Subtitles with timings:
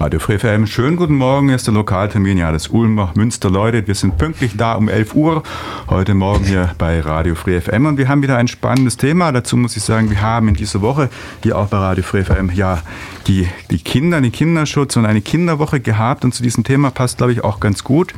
[0.00, 3.86] Radio Free schönen guten Morgen, hier ist der Lokaltermin, ja, das Ulmer Münster läutet.
[3.86, 5.42] Wir sind pünktlich da um 11 Uhr,
[5.88, 9.30] heute Morgen hier bei Radio Free FM und wir haben wieder ein spannendes Thema.
[9.30, 11.10] Dazu muss ich sagen, wir haben in dieser Woche
[11.42, 12.82] hier auch bei Radio Free FM ja
[13.28, 16.24] die, die Kinder, den Kinderschutz und eine Kinderwoche gehabt.
[16.24, 18.14] Und zu diesem Thema passt, glaube ich, auch ganz gut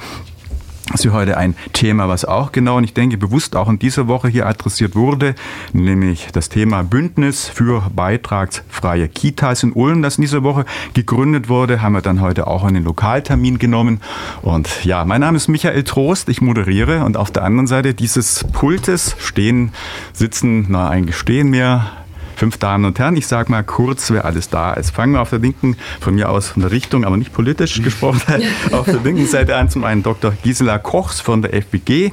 [0.94, 4.28] ist heute ein Thema, was auch genau und ich denke bewusst auch in dieser Woche
[4.28, 5.34] hier adressiert wurde,
[5.72, 11.82] nämlich das Thema Bündnis für beitragsfreie Kitas in Ulm, das in dieser Woche gegründet wurde,
[11.82, 14.00] haben wir dann heute auch einen Lokaltermin genommen.
[14.42, 18.44] Und ja, mein Name ist Michael Trost, ich moderiere und auf der anderen Seite dieses
[18.52, 19.72] Pultes stehen,
[20.12, 21.90] sitzen, na eigentlich stehen mehr
[22.36, 24.90] Fünf Damen und Herren, ich sage mal kurz, wer alles da ist.
[24.90, 28.42] Fangen wir auf der linken, von mir aus von der Richtung, aber nicht politisch gesprochen,
[28.72, 29.70] auf der linken Seite an.
[29.70, 30.32] Zum einen Dr.
[30.42, 32.12] Gisela Kochs von der FBG.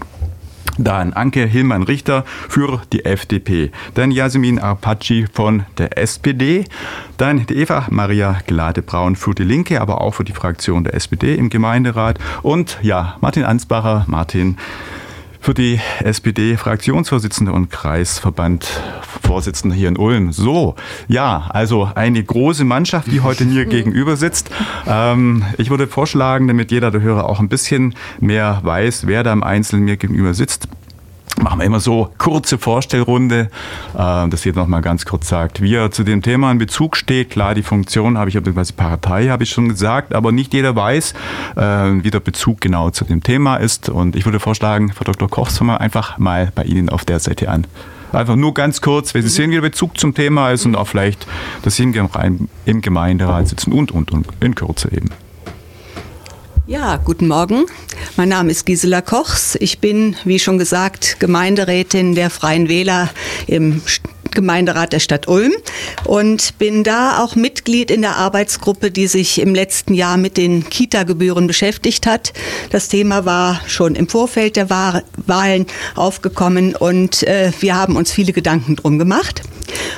[0.77, 3.71] Dann Anke Hillmann Richter für die FDP.
[3.93, 6.63] Dann Jasmin Arpaci von der SPD.
[7.17, 11.35] Dann die Eva Maria Gladebraun für die Linke, aber auch für die Fraktion der SPD
[11.35, 12.17] im Gemeinderat.
[12.41, 14.05] Und ja, Martin Ansbacher.
[14.07, 14.57] Martin,
[15.43, 20.31] für die SPD-Fraktionsvorsitzende und Kreisverband-Vorsitzende hier in Ulm.
[20.31, 20.75] So,
[21.09, 24.49] ja, also eine große Mannschaft, die heute mir gegenüber sitzt.
[24.87, 29.33] Ähm, ich würde vorschlagen, damit jeder der Hörer auch ein bisschen mehr weiß, wer da
[29.33, 30.69] im Einzelnen mir gegenüber sitzt,
[31.43, 33.49] machen wir immer so kurze Vorstellrunde,
[33.93, 36.97] äh, dass jeder noch mal ganz kurz sagt, wie er zu dem Thema in Bezug
[36.97, 37.31] steht.
[37.31, 41.13] Klar, die Funktion habe ich, beziehungsweise Partei habe ich schon gesagt, aber nicht jeder weiß,
[41.55, 41.61] äh,
[42.03, 43.89] wie der Bezug genau zu dem Thema ist.
[43.89, 45.29] Und ich würde vorschlagen, Frau Dr.
[45.29, 47.67] Koch, fangen wir einfach mal bei Ihnen auf der Seite an.
[48.11, 50.87] Einfach nur ganz kurz, wenn Sie sehen, wie der Bezug zum Thema ist und auch
[50.87, 51.25] vielleicht,
[51.63, 55.09] dass Sie im Gemeinderat sitzen und, und, und, in Kürze eben.
[56.65, 57.65] Ja, guten Morgen.
[58.15, 59.57] Mein Name ist Gisela Kochs.
[59.59, 63.09] Ich bin, wie schon gesagt, Gemeinderätin der Freien Wähler
[63.47, 63.81] im
[64.31, 65.53] Gemeinderat der Stadt Ulm
[66.05, 70.69] und bin da auch Mitglied in der Arbeitsgruppe, die sich im letzten Jahr mit den
[70.69, 72.33] Kita-Gebühren beschäftigt hat.
[72.71, 78.33] Das Thema war schon im Vorfeld der Wahlen aufgekommen und äh, wir haben uns viele
[78.33, 79.41] Gedanken drum gemacht.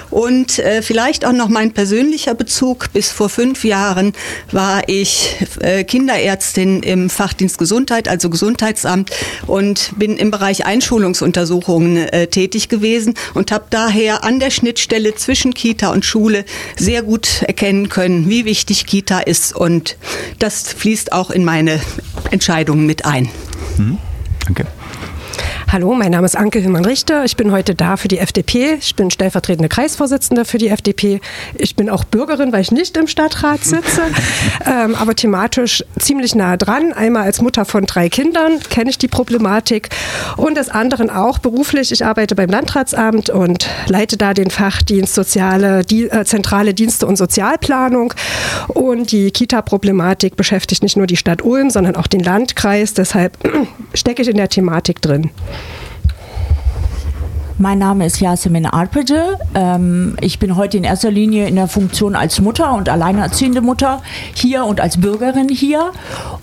[0.10, 2.92] Und äh, vielleicht auch noch mein persönlicher Bezug.
[2.94, 4.14] Bis vor fünf Jahren
[4.52, 9.12] war ich äh, Kinderärztin im Fachdienst Gesundheit, also Gesundheitsamt,
[9.48, 15.54] und bin im Bereich Einschulungsuntersuchungen äh, tätig gewesen und habe daher an der Schnittstelle zwischen
[15.54, 16.46] Kita und Schule
[16.78, 19.56] sehr gut erkennen können, wie wichtig Kita ist.
[19.56, 19.98] Und
[20.40, 21.80] das fließt auch in meine
[22.32, 23.30] Entscheidungen mit ein.
[23.78, 23.98] Mhm.
[24.46, 24.68] Danke.
[25.76, 27.26] Hallo, mein Name ist Anke Hillmann-Richter.
[27.26, 28.76] Ich bin heute da für die FDP.
[28.80, 31.20] Ich bin stellvertretende Kreisvorsitzende für die FDP.
[31.56, 34.04] Ich bin auch Bürgerin, weil ich nicht im Stadtrat sitze,
[34.66, 36.94] ähm, aber thematisch ziemlich nah dran.
[36.94, 39.90] Einmal als Mutter von drei Kindern kenne ich die Problematik
[40.38, 41.92] und des anderen auch beruflich.
[41.92, 47.18] Ich arbeite beim Landratsamt und leite da den Fachdienst Soziale, die, äh, zentrale Dienste und
[47.18, 48.14] Sozialplanung.
[48.70, 52.94] Und die Kita-Problematik beschäftigt nicht nur die Stadt Ulm, sondern auch den Landkreis.
[52.94, 53.38] Deshalb
[53.94, 55.32] stecke ich in der Thematik drin.
[57.58, 59.40] Mein Name ist Yasemin Arpede.
[59.54, 64.02] Ähm, ich bin heute in erster Linie in der Funktion als Mutter und alleinerziehende Mutter
[64.34, 65.92] hier und als Bürgerin hier.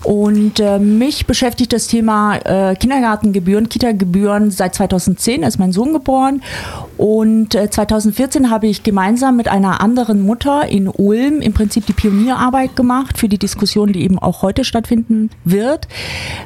[0.01, 6.41] Und äh, mich beschäftigt das Thema äh, Kindergartengebühren, Kita-Gebühren seit 2010, ist mein Sohn geboren.
[6.97, 11.93] Und äh, 2014 habe ich gemeinsam mit einer anderen Mutter in Ulm im Prinzip die
[11.93, 15.87] Pionierarbeit gemacht für die Diskussion, die eben auch heute stattfinden wird.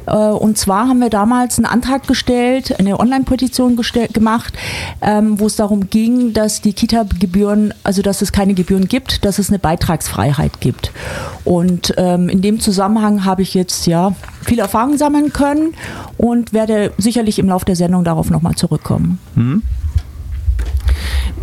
[0.07, 3.79] Äh, und zwar haben wir damals einen Antrag gestellt, eine Online-Petition
[4.11, 4.56] gemacht,
[5.01, 9.39] ähm, wo es darum ging, dass die Kita-Gebühren, also dass es keine Gebühren gibt, dass
[9.39, 10.91] es eine Beitragsfreiheit gibt.
[11.43, 14.13] Und ähm, in dem Zusammenhang habe ich jetzt ja
[14.43, 15.73] viel Erfahrung sammeln können
[16.17, 19.19] und werde sicherlich im Laufe der Sendung darauf nochmal zurückkommen.
[19.35, 19.63] Mhm.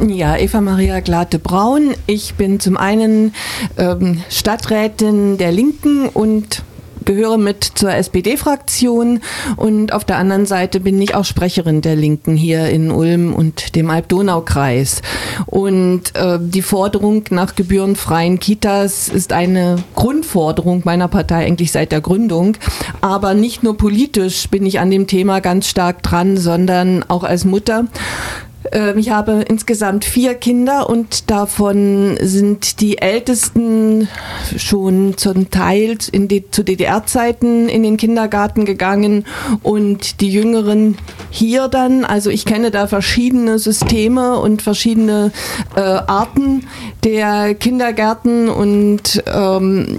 [0.08, 1.94] Ja, Eva Maria Glate-Braun.
[2.06, 3.32] Ich bin zum einen
[3.78, 6.62] ähm, Stadträtin der Linken und
[7.04, 9.20] gehöre mit zur SPD-Fraktion
[9.56, 13.74] und auf der anderen Seite bin ich auch Sprecherin der Linken hier in Ulm und
[13.76, 15.02] dem Alb-Donau-Kreis.
[15.46, 22.00] Und äh, die Forderung nach gebührenfreien Kitas ist eine Grundforderung meiner Partei eigentlich seit der
[22.00, 22.56] Gründung.
[23.00, 27.44] Aber nicht nur politisch bin ich an dem Thema ganz stark dran, sondern auch als
[27.44, 27.86] Mutter
[28.96, 34.08] ich habe insgesamt vier Kinder und davon sind die ältesten
[34.56, 39.26] schon zum Teil in die, zu DDR-Zeiten in den Kindergarten gegangen
[39.62, 40.96] und die jüngeren
[41.30, 42.04] hier dann.
[42.04, 45.32] Also ich kenne da verschiedene Systeme und verschiedene
[45.76, 46.66] äh, Arten
[47.04, 49.98] der Kindergärten und ähm,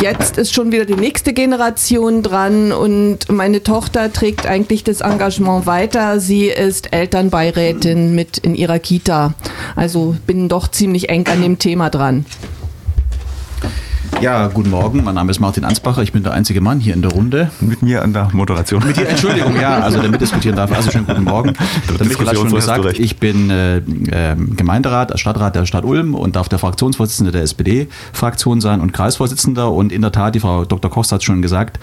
[0.00, 5.66] jetzt ist schon wieder die nächste Generation dran und meine Tochter trägt eigentlich das Engagement
[5.66, 6.20] weiter.
[6.20, 9.34] Sie ist Elternbeirätin mit in ihrer Kita.
[9.76, 12.24] Also bin doch ziemlich eng an dem Thema dran.
[14.20, 15.04] Ja, guten Morgen.
[15.04, 16.02] Mein Name ist Martin Ansbacher.
[16.02, 17.50] Ich bin der einzige Mann hier in der Runde.
[17.60, 18.82] Mit mir an der Moderation.
[18.86, 20.72] Mit dir, Entschuldigung, ja, also der mitdiskutieren darf.
[20.72, 21.52] Also schönen guten Morgen.
[21.98, 26.36] Der Michael hat schon gesagt, ich bin äh, äh, Gemeinderat, Stadtrat der Stadt Ulm und
[26.36, 29.70] darf der Fraktionsvorsitzende der SPD-Fraktion sein und Kreisvorsitzender.
[29.70, 30.90] Und in der Tat, die Frau Dr.
[30.90, 31.78] Kost hat es schon gesagt,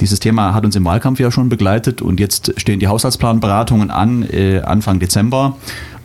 [0.00, 4.22] dieses Thema hat uns im Wahlkampf ja schon begleitet und jetzt stehen die Haushaltsplanberatungen an,
[4.24, 5.56] äh, Anfang Dezember.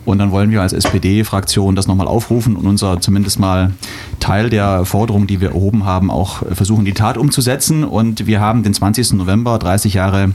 [0.04, 3.72] Und dann wollen wir als SPD-Fraktion das nochmal aufrufen und unser zumindest mal
[4.18, 7.84] Teil der Forderung, die wir erhoben haben, auch versuchen, die Tat umzusetzen.
[7.84, 9.12] Und wir haben den 20.
[9.12, 10.32] November, 30 Jahre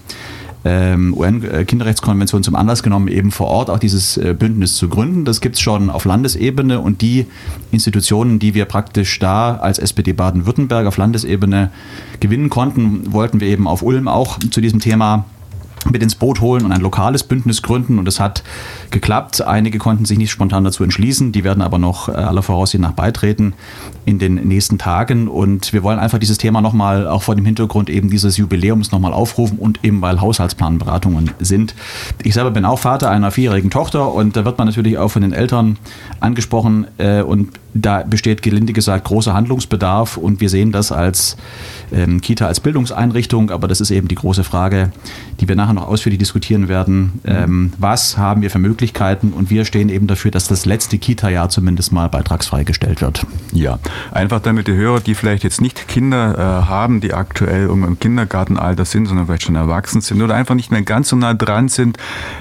[0.66, 5.26] ähm, UN-Kinderrechtskonvention zum Anlass genommen, eben vor Ort auch dieses äh, Bündnis zu gründen.
[5.26, 7.26] Das gibt es schon auf Landesebene und die
[7.72, 11.72] Institutionen, die wir praktisch da als SPD Baden-Württemberg auf Landesebene
[12.20, 15.26] gewinnen konnten, wollten wir eben auf Ulm auch zu diesem Thema
[15.92, 18.00] mit ins Boot holen und ein lokales Bündnis gründen.
[18.00, 18.44] Und es hat
[18.92, 19.42] geklappt.
[19.42, 21.32] Einige konnten sich nicht spontan dazu entschließen.
[21.32, 23.54] Die werden aber noch äh, aller Voraussicht nach beitreten
[24.06, 25.28] in den nächsten Tagen.
[25.28, 29.14] Und wir wollen einfach dieses Thema nochmal auch vor dem Hintergrund eben dieses Jubiläums nochmal
[29.14, 31.76] aufrufen und eben weil Haushaltsplanberatungen sind.
[32.24, 35.22] Ich selber bin auch Vater einer vierjährigen Tochter und da wird man natürlich auch von
[35.22, 35.78] den Eltern
[36.20, 41.38] angesprochen äh, und da besteht gelinde gesagt großer Handlungsbedarf und wir sehen das als
[41.92, 44.92] ähm, Kita als Bildungseinrichtung, aber das ist eben die große Frage,
[45.40, 47.22] die wir nachher noch ausführlich diskutieren werden.
[47.26, 51.50] Ähm, was haben wir für Möglichkeiten und wir stehen eben dafür, dass das letzte Kita-Jahr
[51.50, 53.26] zumindest mal beitragsfrei gestellt wird.
[53.54, 53.80] Ja,
[54.12, 58.86] einfach damit die Hörer, die vielleicht jetzt nicht Kinder äh, haben, die aktuell im Kindergartenalter
[58.86, 61.98] sind, sondern vielleicht schon erwachsen sind oder einfach nicht mehr ganz so nah dran sind.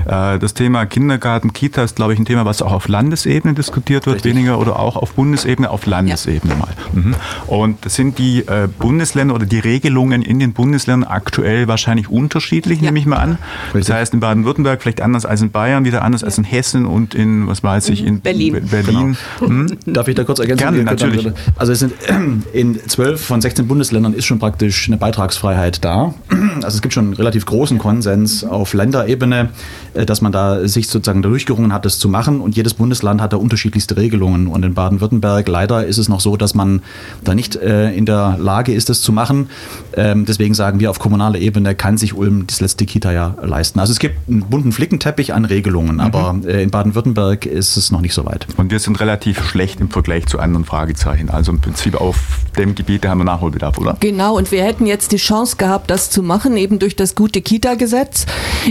[0.06, 4.06] Äh, das Thema Kindergarten, Kita ist, glaube ich, ein Thema, was auch auf Landesebene diskutiert
[4.06, 4.34] wird, Richtig.
[4.34, 6.58] weniger oder auch auf Bundesebene, auf Landesebene ja.
[6.58, 6.74] mal.
[6.92, 7.14] Mhm.
[7.46, 12.80] Und das sind die äh, Bundesländer oder die Regelungen in den Bundesländern aktuell wahrscheinlich unterschiedlich,
[12.80, 12.86] ja.
[12.86, 13.38] nehme ich mal an.
[13.72, 17.14] Das heißt, in Baden-Württemberg vielleicht anders als in Bayern, wieder anders als in Hessen und
[17.14, 18.66] in, was weiß ich, in Berlin.
[18.70, 19.16] Berlin.
[19.40, 19.50] Genau.
[19.50, 19.66] Hm?
[19.86, 20.64] Darf ich da kurz ergänzen?
[20.64, 21.28] Gerne, natürlich.
[21.56, 21.92] Also es sind
[22.52, 26.14] in zwölf von 16 Bundesländern ist schon praktisch eine Beitragsfreiheit da.
[26.62, 29.50] Also es gibt schon einen relativ großen Konsens auf Länderebene,
[29.94, 32.40] äh, dass man da sich sozusagen durchgerungen hat, das zu machen.
[32.40, 34.46] Und jedes Bundesland hat da unterschiedlichste Regelungen.
[34.46, 36.82] Und in Baden-Württemberg leider ist es noch so, dass man
[37.24, 39.50] da nicht äh, in der Lage ist, das zu machen.
[39.94, 43.78] Ähm, deswegen sagen wir, auf kommunaler Ebene kann sich Ulm das letzte Kita-Jahr leisten.
[43.78, 46.48] Also es gibt einen bunten Flickenteppich an Regelungen, aber mhm.
[46.48, 48.46] äh, in Baden-Württemberg ist es noch nicht so weit.
[48.56, 51.30] Und wir sind relativ schlecht im Vergleich zu anderen Fragezeichen.
[51.30, 52.16] Also im Prinzip auf
[52.58, 53.96] dem Gebiet haben wir Nachholbedarf, oder?
[54.00, 57.42] Genau, und wir hätten jetzt die Chance gehabt, das zu machen, eben durch das gute
[57.42, 58.26] Kita-Gesetz.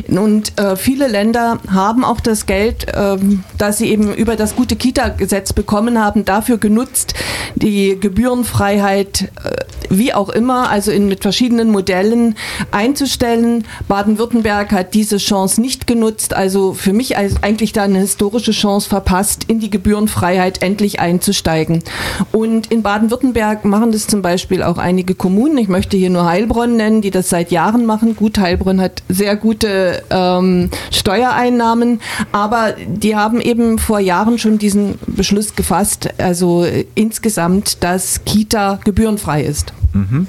[0.08, 3.18] Und äh, viele Länder haben auch das Geld, äh,
[3.58, 7.14] das sie eben über das gute Kita-Gesetz bekommen haben, dafür genutzt,
[7.56, 9.56] die Gebührenfreiheit, äh,
[9.90, 12.36] wie auch immer, also in, mit verschiedenen Modellen
[12.72, 13.66] einzustellen.
[13.88, 18.90] Baden-Württemberg hat diese Chance nicht genutzt, also für mich als eigentlich da eine historische Chance
[18.90, 21.84] verpasst, in die Gebührenfreiheit endlich einzusteigen.
[22.32, 25.58] Und in Baden-Württemberg machen das zum Beispiel auch einige Kommunen.
[25.58, 28.16] Ich möchte hier nur Heilbronn nennen, die das seit Jahren machen.
[28.16, 32.02] Gut, Heilbronn hat sehr gute ähm, Steuereinnahmen,
[32.32, 36.66] aber die haben eben vor Jahren schon diesen Beschluss gefasst, also
[36.96, 39.74] insgesamt, dass Kita gebührenfrei ist.
[39.94, 40.28] Mhm.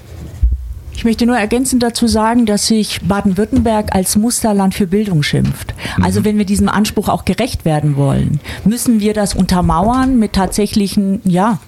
[0.96, 5.74] Ich möchte nur ergänzend dazu sagen, dass sich Baden-Württemberg als Musterland für Bildung schimpft.
[5.98, 6.04] Mhm.
[6.04, 11.20] Also wenn wir diesem Anspruch auch gerecht werden wollen, müssen wir das untermauern mit tatsächlichen,
[11.24, 11.58] ja,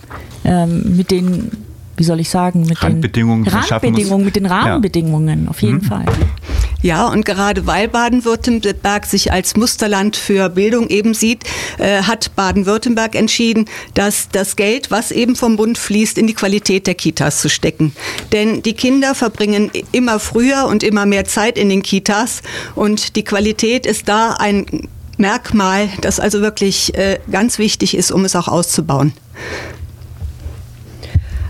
[0.45, 1.51] ähm, mit den
[1.99, 5.51] wie soll ich sagen, mit Randbedingungen, den Randbedingungen, mit den Rahmenbedingungen, ja.
[5.51, 5.83] auf jeden mhm.
[5.83, 6.05] Fall.
[6.81, 11.43] Ja, und gerade weil Baden-Württemberg sich als Musterland für Bildung eben sieht,
[11.79, 13.65] äh, hat Baden-Württemberg entschieden,
[13.95, 17.93] dass das Geld, was eben vom Bund fließt, in die Qualität der Kitas zu stecken.
[18.31, 22.43] Denn die Kinder verbringen immer früher und immer mehr Zeit in den Kitas
[22.77, 28.25] und die Qualität ist da ein Merkmal, das also wirklich äh, ganz wichtig ist, um
[28.25, 29.13] es auch auszubauen.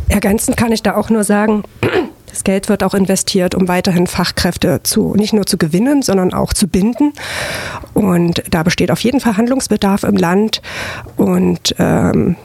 [0.09, 1.65] Ergänzend kann ich da auch nur sagen,
[2.29, 6.53] das Geld wird auch investiert, um weiterhin Fachkräfte zu nicht nur zu gewinnen, sondern auch
[6.53, 7.13] zu binden.
[7.95, 10.63] Und da besteht auf jeden Fall Handlungsbedarf im Land.
[11.17, 12.37] Und ähm,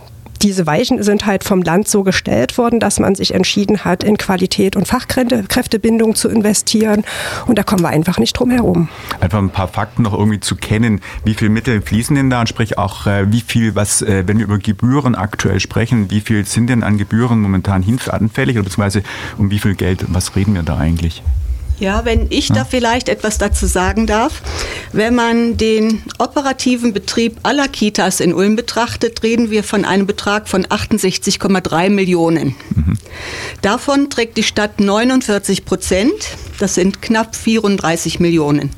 [0.44, 4.18] diese Weichen sind halt vom Land so gestellt worden, dass man sich entschieden hat, in
[4.18, 7.04] Qualität und Fachkräftebindung zu investieren.
[7.48, 8.90] Und da kommen wir einfach nicht drum herum.
[9.22, 11.02] Einfach ein paar Fakten noch irgendwie zu kennen.
[11.24, 14.38] Wie viel Mittel fließen denn da und sprich auch, äh, wie viel, was, äh, wenn
[14.38, 19.04] wir über Gebühren aktuell sprechen, wie viel sind denn an Gebühren momentan hinfällig oder beziehungsweise
[19.38, 21.24] um wie viel Geld, was reden wir da eigentlich?
[21.80, 24.42] Ja, wenn ich da vielleicht etwas dazu sagen darf.
[24.94, 30.48] Wenn man den operativen Betrieb aller Kitas in Ulm betrachtet, reden wir von einem Betrag
[30.48, 32.56] von 68,3 Millionen.
[32.76, 32.98] Mhm.
[33.64, 36.14] Davon trägt die Stadt 49 Prozent.
[36.60, 38.70] Das sind knapp 34 Millionen.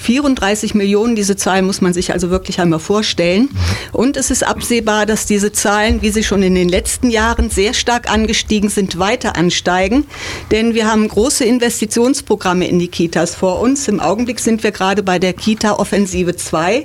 [0.00, 3.50] 34 Millionen, diese Zahl muss man sich also wirklich einmal vorstellen.
[3.92, 7.74] Und es ist absehbar, dass diese Zahlen, wie sie schon in den letzten Jahren sehr
[7.74, 10.06] stark angestiegen sind, weiter ansteigen.
[10.50, 13.88] Denn wir haben große Investitionsprogramme in die Kitas vor uns.
[13.88, 16.84] Im Augenblick sind wir gerade bei der Kita Offensive 2,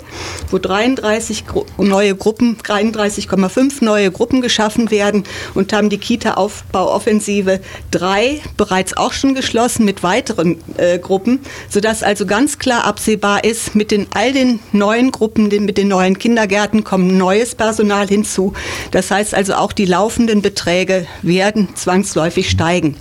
[0.51, 1.45] wo 33
[1.77, 9.13] neue Gruppen, 33,5 neue Gruppen geschaffen werden und haben die Kita Aufbauoffensive 3 bereits auch
[9.13, 14.07] schon geschlossen mit weiteren äh, Gruppen, sodass also ganz klar absehbar absehbar ist, mit den,
[14.15, 18.53] all den neuen Gruppen, den, mit den neuen Kindergärten kommt neues Personal hinzu.
[18.89, 22.95] Das heißt also auch die laufenden Beträge werden zwangsläufig steigen.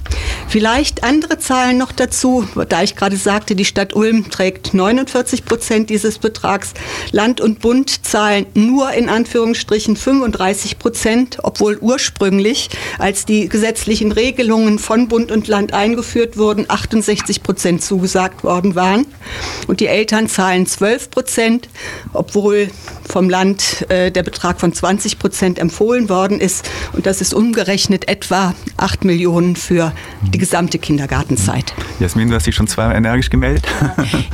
[0.47, 5.89] Vielleicht andere Zahlen noch dazu, da ich gerade sagte, die Stadt Ulm trägt 49 Prozent
[5.89, 6.75] dieses Betrags.
[7.11, 12.69] Land und Bund zahlen nur in Anführungsstrichen 35 Prozent, obwohl ursprünglich,
[12.99, 19.07] als die gesetzlichen Regelungen von Bund und Land eingeführt wurden, 68 Prozent zugesagt worden waren.
[19.67, 21.69] Und die Eltern zahlen 12 Prozent,
[22.13, 22.69] obwohl
[23.09, 26.69] vom Land äh, der Betrag von 20 Prozent empfohlen worden ist.
[26.95, 31.75] Und das ist umgerechnet etwa 8 Millionen für die gesamte Kindergartenzeit.
[32.01, 33.65] Jasmin, du hast dich schon zweimal energisch gemeldet.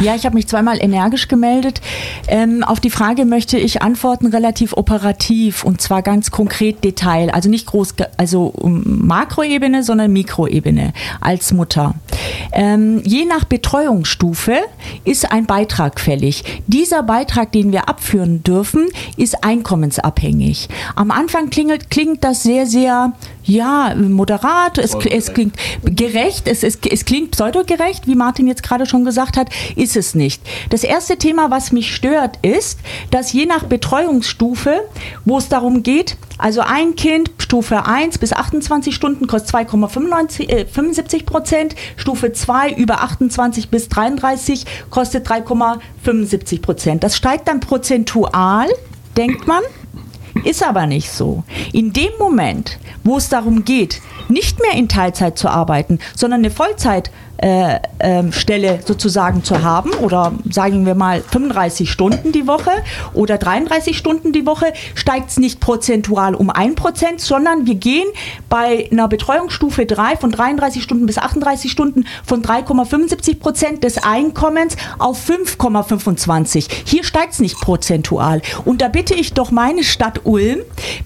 [0.01, 1.83] Ja, ich habe mich zweimal energisch gemeldet.
[2.27, 7.31] Ähm, auf die Frage möchte ich antworten relativ operativ und zwar ganz konkret Detail.
[7.31, 11.95] Also nicht groß, also Makroebene, sondern Mikroebene als Mutter.
[12.53, 14.57] Ähm, je nach Betreuungsstufe
[15.05, 16.45] ist ein Beitrag fällig.
[16.69, 20.69] Dieser Beitrag, den wir abführen dürfen, ist einkommensabhängig.
[20.95, 23.15] Am Anfang klingelt, klingt das sehr, sehr
[23.51, 28.87] ja, moderat, es, es klingt gerecht, es, es, es klingt pseudogerecht, wie Martin jetzt gerade
[28.87, 30.41] schon gesagt hat, ist es nicht.
[30.71, 32.79] Das erste Thema, was mich stört, ist,
[33.11, 34.83] dass je nach Betreuungsstufe,
[35.25, 41.23] wo es darum geht, also ein Kind, Stufe 1 bis 28 Stunden kostet 2,75 äh,
[41.25, 47.05] Prozent, Stufe 2 über 28 bis 33 kostet 3,75 Prozent.
[47.05, 48.69] Das steigt dann prozentual,
[49.17, 49.63] denkt man.
[50.45, 51.45] Ist aber nicht so.
[51.73, 56.51] In dem Moment, wo es darum geht, nicht mehr in Teilzeit zu arbeiten, sondern eine
[56.51, 62.71] Vollzeit äh, äh, Stelle sozusagen zu haben oder sagen wir mal 35 Stunden die Woche
[63.15, 68.07] oder 33 Stunden die Woche, steigt es nicht prozentual um 1%, sondern wir gehen
[68.51, 74.77] bei einer Betreuungsstufe 3 von 33 Stunden bis 38 Stunden von 3,75 Prozent des Einkommens
[74.99, 76.69] auf 5,25.
[76.85, 78.43] Hier steigt es nicht prozentual.
[78.67, 80.59] Und da bitte ich doch meine Stadt Ulm,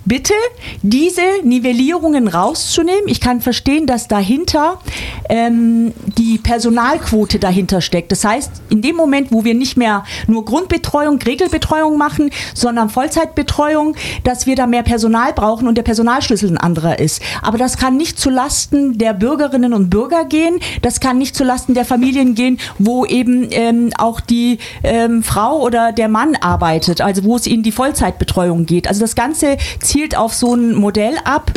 [0.04, 0.34] bitte
[0.82, 3.04] diese Nivellierungen rauszunehmen.
[3.06, 4.80] Ich kann verstehen, dass dahinter
[5.28, 8.10] ähm, die die Personalquote dahinter steckt.
[8.10, 13.94] Das heißt, in dem Moment, wo wir nicht mehr nur Grundbetreuung, Regelbetreuung machen, sondern Vollzeitbetreuung,
[14.22, 17.20] dass wir da mehr Personal brauchen und der Personalschlüssel ein anderer ist.
[17.42, 20.60] Aber das kann nicht zu Lasten der Bürgerinnen und Bürger gehen.
[20.80, 25.60] Das kann nicht zu Lasten der Familien gehen, wo eben ähm, auch die ähm, Frau
[25.60, 28.88] oder der Mann arbeitet, also wo es in die Vollzeitbetreuung geht.
[28.88, 31.52] Also das Ganze zielt auf so ein Modell ab,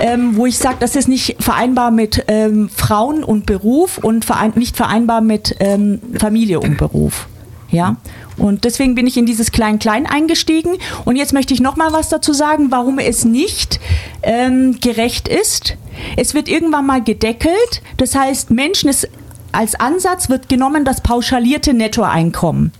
[0.00, 4.52] ähm, wo ich sage, das ist nicht vereinbar mit ähm, Frauen und Beruf und verein,
[4.56, 7.28] nicht vereinbar mit ähm, Familie und Beruf.
[7.70, 7.96] Ja,
[8.36, 10.76] und deswegen bin ich in dieses Klein-Klein eingestiegen.
[11.06, 13.80] Und jetzt möchte ich noch mal was dazu sagen, warum es nicht
[14.22, 15.76] ähm, gerecht ist.
[16.18, 17.82] Es wird irgendwann mal gedeckelt.
[17.96, 19.08] Das heißt, Menschen ist
[19.52, 22.72] als Ansatz wird genommen das pauschalierte Nettoeinkommen.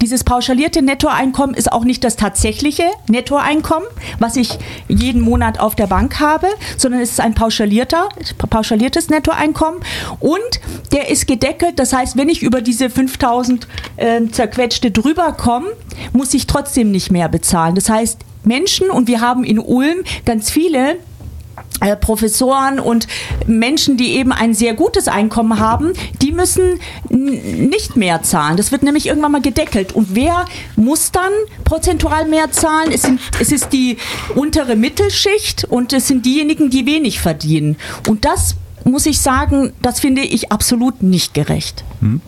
[0.00, 4.58] Dieses pauschalierte Nettoeinkommen ist auch nicht das tatsächliche Nettoeinkommen, was ich
[4.88, 6.46] jeden Monat auf der Bank habe,
[6.76, 8.08] sondern es ist ein pauschalierter,
[8.50, 9.80] pauschaliertes Nettoeinkommen
[10.20, 10.60] und
[10.92, 11.78] der ist gedeckelt.
[11.78, 15.68] Das heißt, wenn ich über diese 5000 äh, zerquetschte drüber komme,
[16.12, 17.74] muss ich trotzdem nicht mehr bezahlen.
[17.74, 20.96] Das heißt, Menschen, und wir haben in Ulm ganz viele,
[22.00, 23.06] Professoren und
[23.46, 28.56] Menschen, die eben ein sehr gutes Einkommen haben, die müssen nicht mehr zahlen.
[28.56, 29.92] Das wird nämlich irgendwann mal gedeckelt.
[29.92, 30.44] Und wer
[30.76, 31.32] muss dann
[31.64, 32.92] prozentual mehr zahlen?
[32.92, 33.96] Es, sind, es ist die
[34.34, 37.76] untere Mittelschicht und es sind diejenigen, die wenig verdienen.
[38.08, 41.84] Und das muss ich sagen, das finde ich absolut nicht gerecht.
[42.00, 42.20] Hm.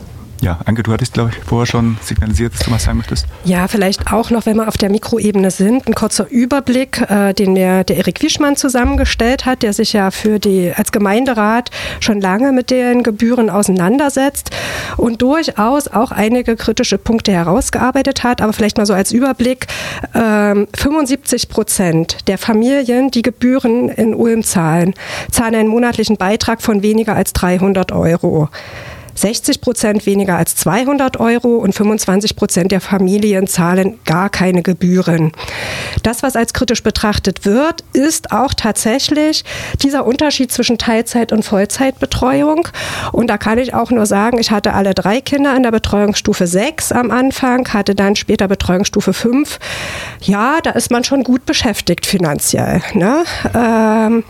[0.42, 3.26] Ja, Anke, du hattest, glaube ich, vorher schon signalisiert, dass du was sagen möchtest.
[3.44, 7.54] Ja, vielleicht auch noch, wenn wir auf der Mikroebene sind, ein kurzer Überblick, äh, den
[7.54, 11.70] der, der Erik Wischmann zusammengestellt hat, der sich ja für die als Gemeinderat
[12.00, 14.50] schon lange mit den Gebühren auseinandersetzt
[14.96, 18.40] und durchaus auch einige kritische Punkte herausgearbeitet hat.
[18.40, 19.68] Aber vielleicht mal so als Überblick:
[20.12, 24.94] äh, 75 Prozent der Familien, die Gebühren in Ulm zahlen,
[25.30, 28.48] zahlen einen monatlichen Beitrag von weniger als 300 Euro.
[29.14, 35.32] 60 Prozent weniger als 200 Euro und 25 Prozent der Familien zahlen gar keine Gebühren.
[36.02, 39.44] Das, was als kritisch betrachtet wird, ist auch tatsächlich
[39.82, 42.68] dieser Unterschied zwischen Teilzeit- und Vollzeitbetreuung.
[43.12, 46.46] Und da kann ich auch nur sagen, ich hatte alle drei Kinder in der Betreuungsstufe
[46.46, 49.58] 6 am Anfang, hatte dann später Betreuungsstufe 5.
[50.22, 52.82] Ja, da ist man schon gut beschäftigt finanziell.
[52.94, 53.24] Ne?
[53.54, 54.24] Ähm,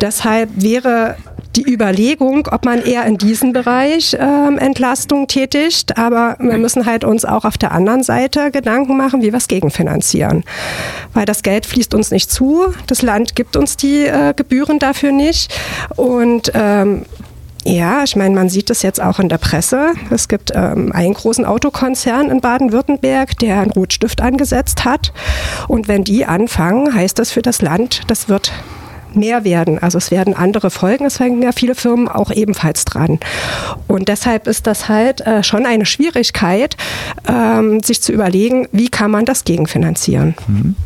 [0.00, 1.16] deshalb wäre
[1.58, 5.98] die Überlegung, ob man eher in diesem Bereich ähm, Entlastung tätigt.
[5.98, 9.48] Aber wir müssen halt uns auch auf der anderen Seite Gedanken machen, wie wir es
[9.48, 10.44] gegenfinanzieren.
[11.14, 15.10] Weil das Geld fließt uns nicht zu, das Land gibt uns die äh, Gebühren dafür
[15.10, 15.52] nicht.
[15.96, 17.04] Und ähm,
[17.64, 19.94] ja, ich meine, man sieht es jetzt auch in der Presse.
[20.10, 25.12] Es gibt ähm, einen großen Autokonzern in Baden-Württemberg, der einen Rotstift angesetzt hat.
[25.66, 28.52] Und wenn die anfangen, heißt das für das Land, das wird
[29.14, 29.78] mehr werden.
[29.78, 33.18] Also es werden andere folgen, es hängen ja viele Firmen auch ebenfalls dran.
[33.86, 36.76] Und deshalb ist das halt äh, schon eine Schwierigkeit,
[37.28, 40.34] ähm, sich zu überlegen, wie kann man das gegenfinanzieren.
[40.46, 40.76] Mhm.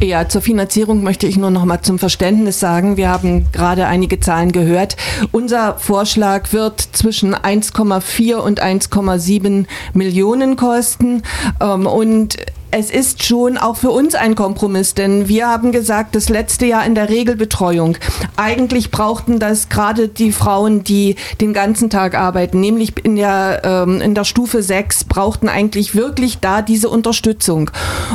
[0.00, 2.96] Ja, zur Finanzierung möchte ich nur noch mal zum Verständnis sagen.
[2.96, 4.96] Wir haben gerade einige Zahlen gehört.
[5.32, 11.22] Unser Vorschlag wird zwischen 1,4 und 1,7 Millionen kosten.
[11.60, 12.36] Ähm, und
[12.70, 16.84] es ist schon auch für uns ein Kompromiss, denn wir haben gesagt, das letzte Jahr
[16.84, 17.96] in der Regelbetreuung,
[18.36, 24.00] eigentlich brauchten das gerade die Frauen, die den ganzen Tag arbeiten, nämlich in der, ähm,
[24.00, 27.70] in der Stufe 6, brauchten eigentlich wirklich da diese Unterstützung.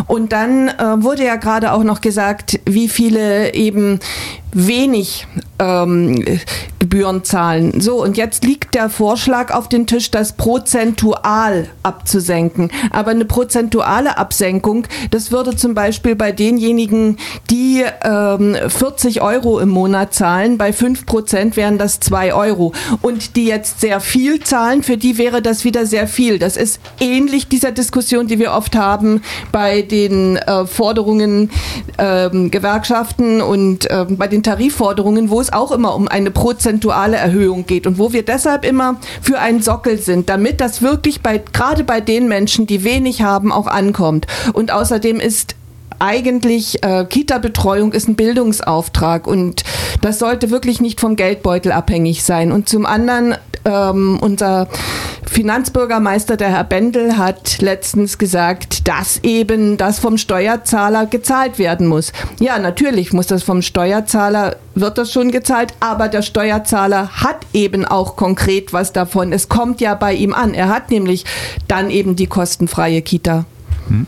[0.07, 4.00] Und dann äh, wurde ja gerade auch noch gesagt, wie viele eben
[4.53, 5.27] wenig
[5.60, 6.24] ähm,
[6.79, 7.79] Gebühren zahlen.
[7.79, 12.72] So, und jetzt liegt der Vorschlag auf den Tisch, das prozentual abzusenken.
[12.91, 17.17] Aber eine prozentuale Absenkung, das würde zum Beispiel bei denjenigen,
[17.50, 22.74] die ähm, 40 Euro im Monat zahlen, bei 5 Prozent wären das 2 Euro.
[23.01, 26.38] Und die jetzt sehr viel zahlen, für die wäre das wieder sehr viel.
[26.38, 31.49] Das ist ähnlich dieser Diskussion, die wir oft haben bei den äh, Forderungen
[31.97, 37.65] äh, Gewerkschaften und äh, bei den Tarifforderungen, wo es auch immer um eine prozentuale Erhöhung
[37.65, 41.84] geht und wo wir deshalb immer für einen Sockel sind, damit das wirklich bei, gerade
[41.84, 44.27] bei den Menschen, die wenig haben, auch ankommt.
[44.53, 45.56] Und außerdem ist
[45.99, 49.63] eigentlich äh, Kita-Betreuung ist ein Bildungsauftrag und
[50.01, 52.51] das sollte wirklich nicht vom Geldbeutel abhängig sein.
[52.51, 54.67] Und zum anderen ähm, unser
[55.26, 62.13] Finanzbürgermeister, der Herr Bendel, hat letztens gesagt, dass eben das vom Steuerzahler gezahlt werden muss.
[62.39, 67.86] Ja, natürlich muss das vom Steuerzahler, wird das schon gezahlt, aber der Steuerzahler hat eben
[67.86, 69.34] auch konkret was davon.
[69.34, 70.54] Es kommt ja bei ihm an.
[70.54, 71.26] Er hat nämlich
[71.67, 73.45] dann eben die kostenfreie Kita.
[73.88, 74.06] Hm.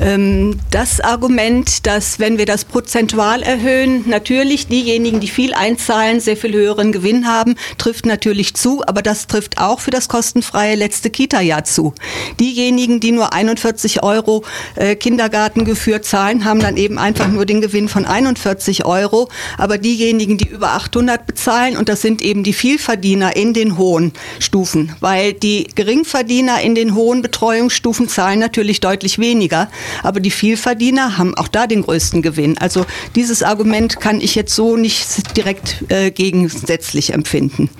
[0.00, 6.36] Ähm, das Argument, dass wenn wir das prozentual erhöhen, natürlich diejenigen, die viel einzahlen, sehr
[6.36, 11.10] viel höheren Gewinn haben, trifft natürlich zu, aber das trifft auch für das kostenfreie letzte
[11.10, 11.94] Kita-Jahr zu.
[12.38, 17.88] Diejenigen, die nur 41 Euro äh, Kindergartengeführ zahlen, haben dann eben einfach nur den Gewinn
[17.88, 23.36] von 41 Euro, aber diejenigen, die über 800 bezahlen, und das sind eben die Vielverdiener
[23.36, 29.68] in den hohen Stufen, weil die Geringverdiener in den hohen Betreuungsstufen zahlen natürlich deutlich weniger.
[30.02, 32.58] Aber die Vielverdiener haben auch da den größten Gewinn.
[32.58, 37.70] Also dieses Argument kann ich jetzt so nicht direkt äh, gegensätzlich empfinden.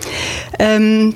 [0.59, 1.15] Ähm,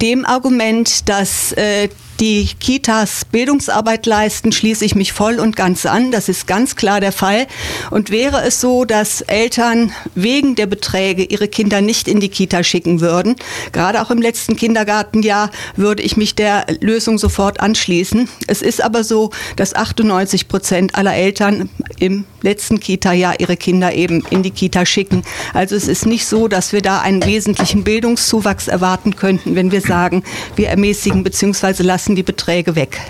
[0.00, 1.88] dem Argument, dass äh,
[2.20, 6.10] die Kitas Bildungsarbeit leisten, schließe ich mich voll und ganz an.
[6.10, 7.46] Das ist ganz klar der Fall.
[7.90, 12.62] Und wäre es so, dass Eltern wegen der Beträge ihre Kinder nicht in die Kita
[12.62, 13.36] schicken würden,
[13.72, 18.28] gerade auch im letzten Kindergartenjahr, würde ich mich der Lösung sofort anschließen.
[18.46, 24.24] Es ist aber so, dass 98 Prozent aller Eltern im letzten Kita-Jahr ihre Kinder eben
[24.30, 25.22] in die Kita schicken.
[25.52, 29.80] Also es ist nicht so, dass wir da einen wesentlichen Bildungszuwachs erwarten könnten, wenn wir
[29.80, 30.22] sagen,
[30.56, 31.82] wir ermäßigen bzw.
[31.82, 33.00] lassen lassen die Beträge weg.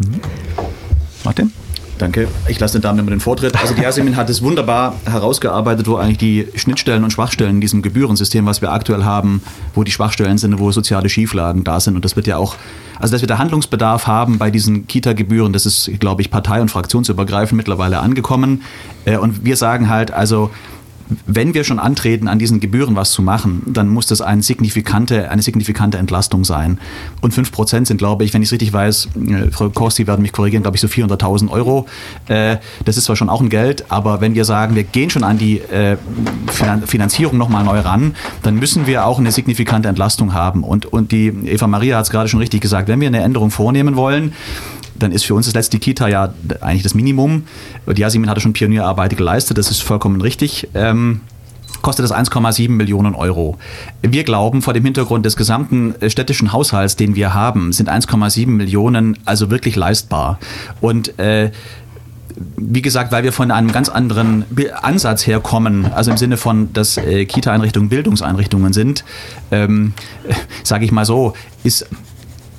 [0.00, 0.20] Mhm.
[1.24, 1.52] Martin?
[1.98, 2.26] Danke.
[2.48, 3.54] Ich lasse den Damen immer den Vortritt.
[3.60, 7.80] Also die Yasemin hat es wunderbar herausgearbeitet, wo eigentlich die Schnittstellen und Schwachstellen in diesem
[7.80, 9.40] Gebührensystem, was wir aktuell haben,
[9.74, 11.94] wo die Schwachstellen sind, wo soziale Schieflagen da sind.
[11.94, 12.56] Und das wird ja auch,
[12.98, 16.70] also dass wir da Handlungsbedarf haben bei diesen Kita-Gebühren, das ist, glaube ich, partei- und
[16.70, 18.62] fraktionsübergreifend mittlerweile angekommen.
[19.04, 20.50] Äh, und wir sagen halt, also
[21.26, 25.30] wenn wir schon antreten, an diesen Gebühren was zu machen, dann muss das eine signifikante,
[25.30, 26.78] eine signifikante Entlastung sein.
[27.20, 30.22] Und 5% sind, glaube ich, wenn ich es richtig weiß, äh, Frau Kost, Sie werden
[30.22, 31.86] mich korrigieren, glaube ich, so 400.000 Euro.
[32.28, 35.24] Äh, das ist zwar schon auch ein Geld, aber wenn wir sagen, wir gehen schon
[35.24, 35.96] an die äh,
[36.86, 40.64] Finanzierung nochmal neu ran, dann müssen wir auch eine signifikante Entlastung haben.
[40.64, 43.50] Und, und die Eva Maria hat es gerade schon richtig gesagt, wenn wir eine Änderung
[43.50, 44.32] vornehmen wollen,
[45.02, 47.44] dann ist für uns das letzte Kita ja eigentlich das Minimum.
[47.86, 50.68] Die Yasimin hatte schon Pionierarbeit geleistet, das ist vollkommen richtig.
[50.74, 51.20] Ähm,
[51.82, 53.56] kostet das 1,7 Millionen Euro.
[54.02, 58.46] Wir glauben, vor dem Hintergrund des gesamten äh, städtischen Haushalts, den wir haben, sind 1,7
[58.48, 60.38] Millionen also wirklich leistbar.
[60.80, 61.50] Und äh,
[62.56, 64.44] wie gesagt, weil wir von einem ganz anderen
[64.82, 69.04] Ansatz herkommen, also im Sinne von, dass äh, Kita-Einrichtungen Bildungseinrichtungen sind,
[69.50, 69.92] ähm,
[70.62, 71.34] sage ich mal so,
[71.64, 71.86] ist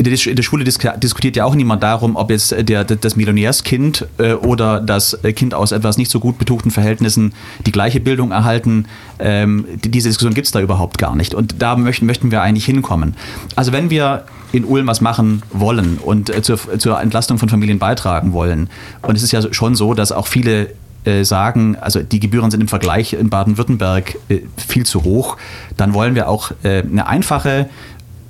[0.02, 3.16] in der, in der Schule disk diskutiert ja auch niemand darum, ob jetzt der, das
[3.16, 7.34] Millionärskind äh, oder das Kind aus etwas nicht so gut betuchten Verhältnissen
[7.68, 8.86] die gleiche Bildung erhalten.
[9.20, 11.36] Ähm, diese Diskussion gibt es da überhaupt gar nicht.
[11.36, 13.16] Und da möchten, möchten wir eigentlich hinkommen.
[13.56, 17.78] Also wenn wir in Ulm was machen wollen und äh, zur, zur Entlastung von Familien
[17.78, 18.72] beitragen wollen,
[19.04, 20.70] und es ist ja schon so, dass auch viele
[21.06, 25.38] äh, sagen, also die Gebühren sind im Vergleich in Baden-Württemberg äh, viel zu hoch,
[25.78, 27.70] dann wollen wir auch äh, eine einfache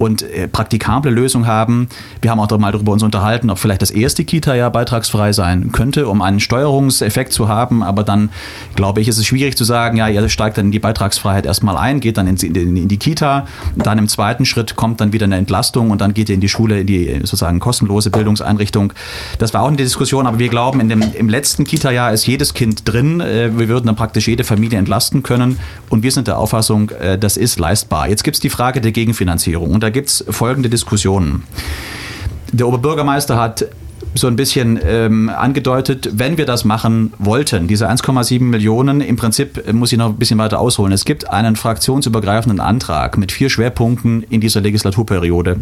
[0.02, 1.88] und äh, praktikable Lösung haben.
[2.22, 5.72] Wir haben auch mal darüber uns unterhalten, ob vielleicht das erste Kita ja beitragsfrei sein
[5.72, 7.84] könnte, um einen Steuerungseffekt zu haben.
[7.84, 8.30] Aber dann,
[8.76, 11.78] glaube ich, ist es schwierig zu sagen, ja, ihr steigt dann in die Beitragsfreiheit erstmal
[11.78, 13.46] ein, geht dann in, in, in die Kita.
[13.76, 16.50] Dann im zweiten Schritt kommt dann wieder eine Entlastung und dann geht ihr in die
[16.50, 18.94] Schule, in die sozusagen kostenlose Bildungseinrichtung.
[19.38, 22.26] Das war auch in der Diskussion, aber wir glauben, in dem, im letzten Kita-Jahr ist
[22.26, 23.22] jedes Kind drin.
[23.22, 25.60] Äh, wir würden dann praktisch jede Familie entlasten können.
[25.90, 28.10] Und wir sind der Auffassung, äh, das ist leistbar.
[28.10, 29.70] Jetzt gibt es die Frage der Gegenfinanzierung.
[29.70, 31.44] Und da gibt es folgende Diskussionen.
[32.52, 33.66] Der Oberbürgermeister hat
[34.14, 39.66] so ein bisschen ähm, angedeutet, wenn wir das machen wollten, diese 1,7 Millionen, im Prinzip
[39.66, 40.92] äh, muss ich noch ein bisschen weiter ausholen.
[40.92, 45.62] Es gibt einen fraktionsübergreifenden Antrag mit vier Schwerpunkten in dieser Legislaturperiode.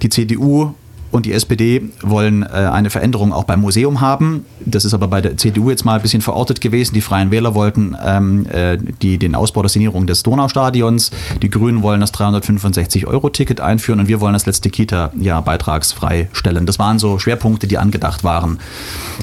[0.00, 0.74] Die CDU
[1.12, 4.44] und die SPD wollen äh, eine Veränderung auch beim Museum haben.
[4.64, 6.94] Das ist aber bei der CDU jetzt mal ein bisschen verortet gewesen.
[6.94, 11.10] Die Freien Wähler wollten ähm, äh, die, den Ausbau der Sanierung des Donaustadions.
[11.42, 16.64] Die Grünen wollen das 365-Euro-Ticket einführen und wir wollen das letzte Kita-Jahr beitragsfrei stellen.
[16.64, 18.58] Das waren so Schwerpunkte, die angedacht waren.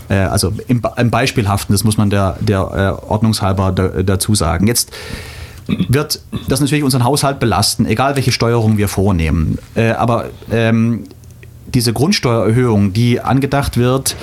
[0.10, 4.68] Äh, also im, im, Beispielhaften, das muss man der, der äh, Ordnungshalber da, dazu sagen.
[4.68, 4.92] Jetzt
[5.88, 9.58] wird das natürlich unseren Haushalt belasten, egal welche Steuerung wir vornehmen.
[9.76, 11.04] Äh, aber ähm,
[11.74, 14.16] diese Grundsteuererhöhung, die angedacht wird,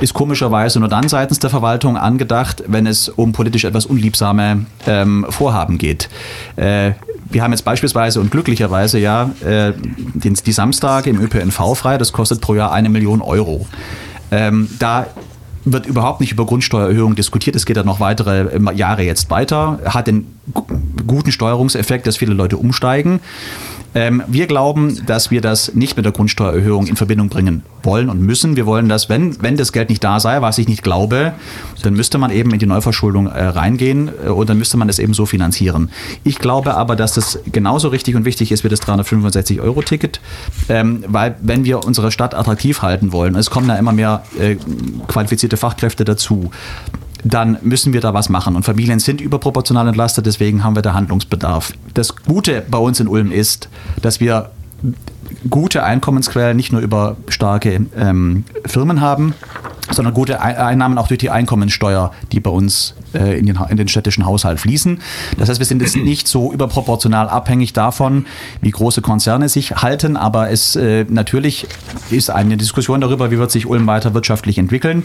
[0.00, 5.26] ist komischerweise nur dann seitens der Verwaltung angedacht, wenn es um politisch etwas unliebsame ähm,
[5.28, 6.08] Vorhaben geht.
[6.56, 6.92] Äh,
[7.30, 9.72] wir haben jetzt beispielsweise und glücklicherweise ja äh,
[10.14, 13.66] die, die Samstage im ÖPNV frei, das kostet pro Jahr eine Million Euro.
[14.30, 15.06] Ähm, da
[15.64, 17.54] wird überhaupt nicht über Grundsteuererhöhung diskutiert.
[17.54, 19.78] Es geht ja noch weitere ähm, Jahre jetzt weiter.
[19.84, 20.26] Hat den
[21.06, 23.20] guten Steuerungseffekt, dass viele Leute umsteigen.
[23.94, 28.20] Ähm, wir glauben, dass wir das nicht mit der Grundsteuererhöhung in Verbindung bringen wollen und
[28.20, 28.56] müssen.
[28.56, 31.32] Wir wollen das, wenn, wenn das Geld nicht da sei, was ich nicht glaube,
[31.82, 34.98] dann müsste man eben in die Neuverschuldung äh, reingehen äh, und dann müsste man das
[34.98, 35.90] eben so finanzieren.
[36.24, 40.20] Ich glaube aber, dass das genauso richtig und wichtig ist wie das 365-Euro-Ticket,
[40.68, 44.56] ähm, weil wenn wir unsere Stadt attraktiv halten wollen, es kommen da immer mehr äh,
[45.08, 46.50] qualifizierte Fachkräfte dazu,
[47.24, 48.56] dann müssen wir da was machen.
[48.56, 51.72] Und Familien sind überproportional entlastet, deswegen haben wir da Handlungsbedarf.
[51.94, 53.68] Das Gute bei uns in Ulm ist,
[54.00, 54.50] dass wir
[55.48, 59.34] gute Einkommensquellen nicht nur über starke ähm, Firmen haben,
[59.92, 63.88] sondern gute Einnahmen auch durch die Einkommensteuer, die bei uns äh, in, den, in den
[63.88, 65.00] städtischen Haushalt fließen.
[65.38, 68.26] Das heißt, wir sind jetzt nicht so überproportional abhängig davon,
[68.60, 71.66] wie große Konzerne sich halten, aber es äh, natürlich
[72.10, 75.04] ist eine Diskussion darüber, wie wird sich Ulm weiter wirtschaftlich entwickeln.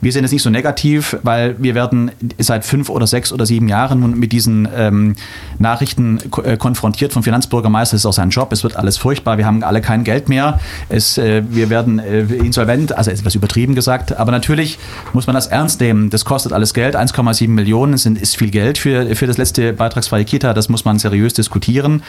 [0.00, 3.68] Wir sind jetzt nicht so negativ, weil wir werden seit fünf oder sechs oder sieben
[3.68, 5.14] Jahren mit diesen ähm,
[5.58, 7.94] Nachrichten äh, konfrontiert vom Finanzbürgermeister.
[7.94, 8.52] Das ist auch sein Job.
[8.52, 9.38] Es wird alles furchtbar.
[9.38, 10.60] Wir haben alle kein Geld mehr.
[10.88, 14.17] Es, äh, wir werden äh, insolvent, also etwas übertrieben gesagt.
[14.18, 14.78] Aber natürlich
[15.12, 16.10] muss man das ernst nehmen.
[16.10, 16.96] Das kostet alles Geld.
[16.96, 20.54] 1,7 Millionen sind, ist viel Geld für, für das letzte beitragsfreie Kita.
[20.54, 22.02] Das muss man seriös diskutieren.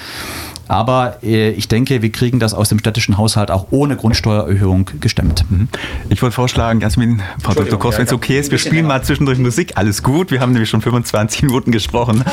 [0.70, 5.44] Aber äh, ich denke, wir kriegen das aus dem städtischen Haushalt auch ohne Grundsteuererhöhung gestemmt.
[5.50, 5.68] Mhm.
[6.10, 7.80] Ich wollte vorschlagen, Jasmin, Frau Dr.
[7.80, 9.74] Kors, wenn es okay ist, wir spielen mal zwischendurch Musik.
[9.76, 10.30] Alles gut.
[10.30, 12.24] Wir haben nämlich schon 25 Minuten gesprochen.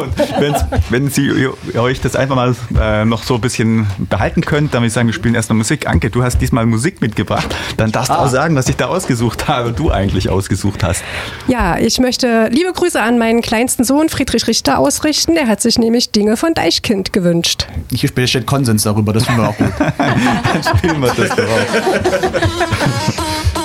[0.00, 0.54] Und
[0.88, 4.88] wenn Sie euch das einfach mal äh, noch so ein bisschen behalten könnt, dann würde
[4.88, 5.86] ich sagen, wir spielen erstmal Musik.
[5.86, 7.54] Anke, du hast diesmal Musik mitgebracht.
[7.76, 8.24] Dann darfst du ah.
[8.24, 11.04] auch sagen, was ich da ausgesucht habe, du eigentlich ausgesucht hast.
[11.46, 15.34] Ja, ich möchte liebe Grüße an meinen kleinsten Sohn Friedrich Richter ausrichten.
[15.34, 17.66] Der hat sich nämlich Dinge von Deichkind gewünscht.
[17.92, 19.72] Hier steht Konsens darüber, das finden wir auch gut.
[19.78, 21.38] Dann spielen wir das doch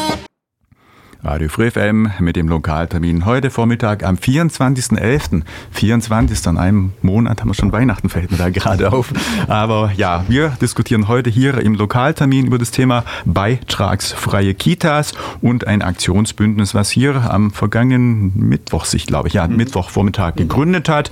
[1.25, 5.43] Radio Free FM mit dem Lokaltermin heute Vormittag am 24.11.
[5.71, 6.47] 24.
[6.47, 9.13] an einem Monat haben wir schon Weihnachten, fällt mir da gerade auf.
[9.47, 15.81] Aber ja, wir diskutieren heute hier im Lokaltermin über das Thema beitragsfreie Kitas und ein
[15.81, 19.55] Aktionsbündnis, was hier am vergangenen Mittwoch sich, glaube ich, ja, mhm.
[19.55, 21.09] Mittwochvormittag gegründet hat.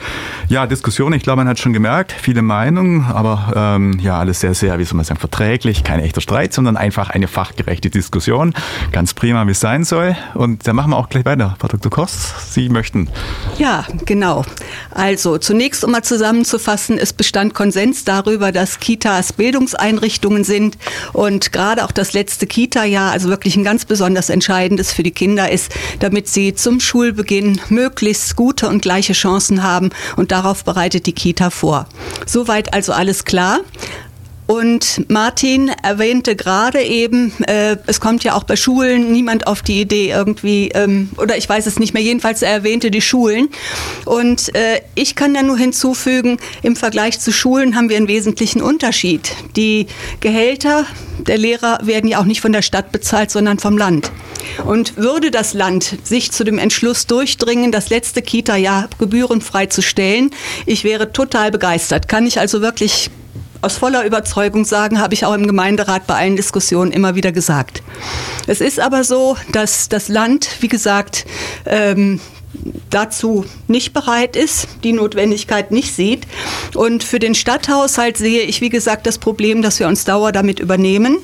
[0.50, 4.56] Ja, Diskussion, ich glaube, man hat schon gemerkt, viele Meinungen, aber ähm, ja, alles sehr,
[4.56, 8.54] sehr, wie soll man sagen, verträglich, kein echter Streit, sondern einfach eine fachgerechte Diskussion.
[8.92, 10.16] Ganz prima, wie es sein soll soll.
[10.34, 11.56] Und da machen wir auch gleich weiter.
[11.60, 11.92] Frau Dr.
[11.92, 13.10] Kost, Sie möchten.
[13.58, 14.44] Ja, genau.
[14.92, 20.78] Also zunächst, um mal zusammenzufassen, es bestand Konsens darüber, dass Kitas Bildungseinrichtungen sind
[21.14, 25.52] und gerade auch das letzte Kita-Jahr, also wirklich ein ganz besonders entscheidendes für die Kinder
[25.52, 31.14] ist, damit sie zum Schulbeginn möglichst gute und gleiche Chancen haben und darauf bereitet die
[31.14, 31.88] Kita vor.
[32.26, 33.60] Soweit also alles klar.
[34.52, 39.80] Und Martin erwähnte gerade eben, äh, es kommt ja auch bei Schulen niemand auf die
[39.80, 43.48] Idee irgendwie, ähm, oder ich weiß es nicht mehr, jedenfalls er erwähnte die Schulen.
[44.04, 48.62] Und äh, ich kann da nur hinzufügen, im Vergleich zu Schulen haben wir einen wesentlichen
[48.62, 49.32] Unterschied.
[49.56, 49.88] Die
[50.20, 50.86] Gehälter
[51.20, 54.12] der Lehrer werden ja auch nicht von der Stadt bezahlt, sondern vom Land.
[54.66, 60.32] Und würde das Land sich zu dem Entschluss durchdringen, das letzte Kita-Jahr gebührenfrei zu stellen,
[60.66, 62.10] ich wäre total begeistert.
[62.10, 63.12] Kann ich also wirklich
[63.62, 67.84] aus voller Überzeugung sagen, habe ich auch im Gemeinderat bei allen Diskussionen immer wieder gesagt.
[68.48, 71.26] Es ist aber so, dass das Land, wie gesagt,
[71.66, 72.20] ähm,
[72.90, 76.28] dazu nicht bereit ist, die Notwendigkeit nicht sieht.
[76.76, 80.60] Und für den Stadthaushalt sehe ich, wie gesagt, das Problem, dass wir uns Dauer damit
[80.60, 81.18] übernehmen.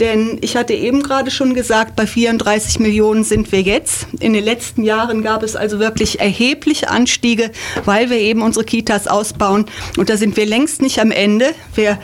[0.00, 4.06] Denn ich hatte eben gerade schon gesagt, bei 34 Millionen sind wir jetzt.
[4.20, 7.50] In den letzten Jahren gab es also wirklich erhebliche Anstiege,
[7.84, 9.66] weil wir eben unsere Kitas ausbauen.
[9.96, 11.54] Und da sind wir längst nicht am Ende.
[11.74, 11.98] Wir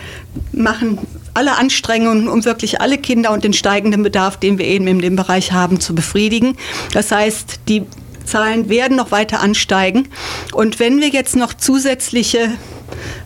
[0.53, 0.99] machen
[1.35, 5.17] alle Anstrengungen, um wirklich alle Kinder und den steigenden Bedarf, den wir eben in dem
[5.17, 6.57] Bereich haben, zu befriedigen.
[6.93, 7.83] Das heißt, die
[8.31, 10.09] Zahlen werden noch weiter ansteigen.
[10.53, 12.53] Und wenn wir jetzt noch zusätzliche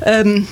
[0.04, 0.48] ähm,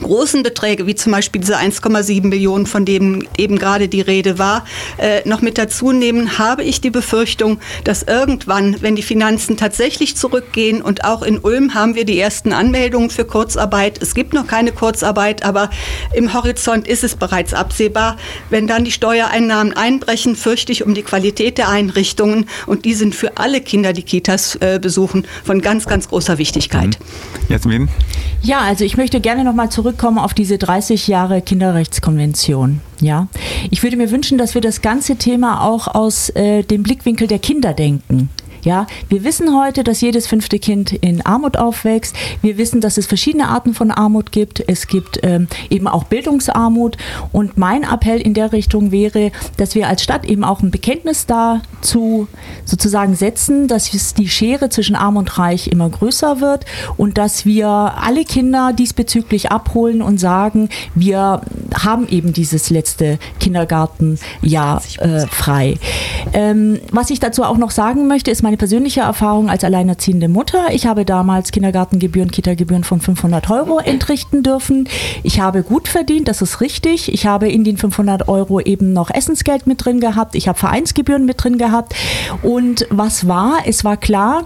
[0.00, 4.64] großen Beträge, wie zum Beispiel diese 1,7 Millionen, von denen eben gerade die Rede war,
[4.98, 10.16] äh, noch mit dazu nehmen, habe ich die Befürchtung, dass irgendwann, wenn die Finanzen tatsächlich
[10.16, 14.00] zurückgehen und auch in Ulm haben wir die ersten Anmeldungen für Kurzarbeit.
[14.00, 15.70] Es gibt noch keine Kurzarbeit, aber
[16.14, 18.16] im Horizont ist es bereits absehbar.
[18.50, 23.14] Wenn dann die Steuereinnahmen einbrechen, fürchte ich um die Qualität der Einrichtungen und die sind
[23.14, 26.98] für alle Kinder, die Kitas äh, besuchen, von ganz, ganz großer Wichtigkeit.
[26.98, 27.52] Mhm.
[27.52, 27.88] Jasmin?
[28.42, 32.80] Ja, also ich möchte gerne noch mal zurück zurückkommen auf diese 30 Jahre Kinderrechtskonvention.
[33.00, 33.26] Ja,
[33.70, 37.40] ich würde mir wünschen, dass wir das ganze Thema auch aus äh, dem Blickwinkel der
[37.40, 38.30] Kinder denken.
[38.64, 42.14] Ja, wir wissen heute, dass jedes fünfte Kind in Armut aufwächst.
[42.42, 44.62] Wir wissen, dass es verschiedene Arten von Armut gibt.
[44.68, 46.96] Es gibt ähm, eben auch Bildungsarmut.
[47.32, 51.26] Und mein Appell in der Richtung wäre, dass wir als Stadt eben auch ein Bekenntnis
[51.26, 52.28] dazu
[52.64, 56.64] sozusagen setzen, dass die Schere zwischen Arm und Reich immer größer wird
[56.96, 61.40] und dass wir alle Kinder diesbezüglich abholen und sagen, wir
[61.74, 65.78] haben eben dieses letzte Kindergartenjahr äh, frei.
[66.32, 70.28] Ähm, was ich dazu auch noch sagen möchte, ist mein meine persönliche Erfahrung als alleinerziehende
[70.28, 70.66] Mutter.
[70.72, 74.90] Ich habe damals Kindergartengebühren, Kita-Gebühren von 500 Euro entrichten dürfen.
[75.22, 77.10] Ich habe gut verdient, das ist richtig.
[77.10, 80.34] Ich habe in den 500 Euro eben noch Essensgeld mit drin gehabt.
[80.34, 81.94] Ich habe Vereinsgebühren mit drin gehabt.
[82.42, 83.60] Und was war?
[83.64, 84.44] Es war klar,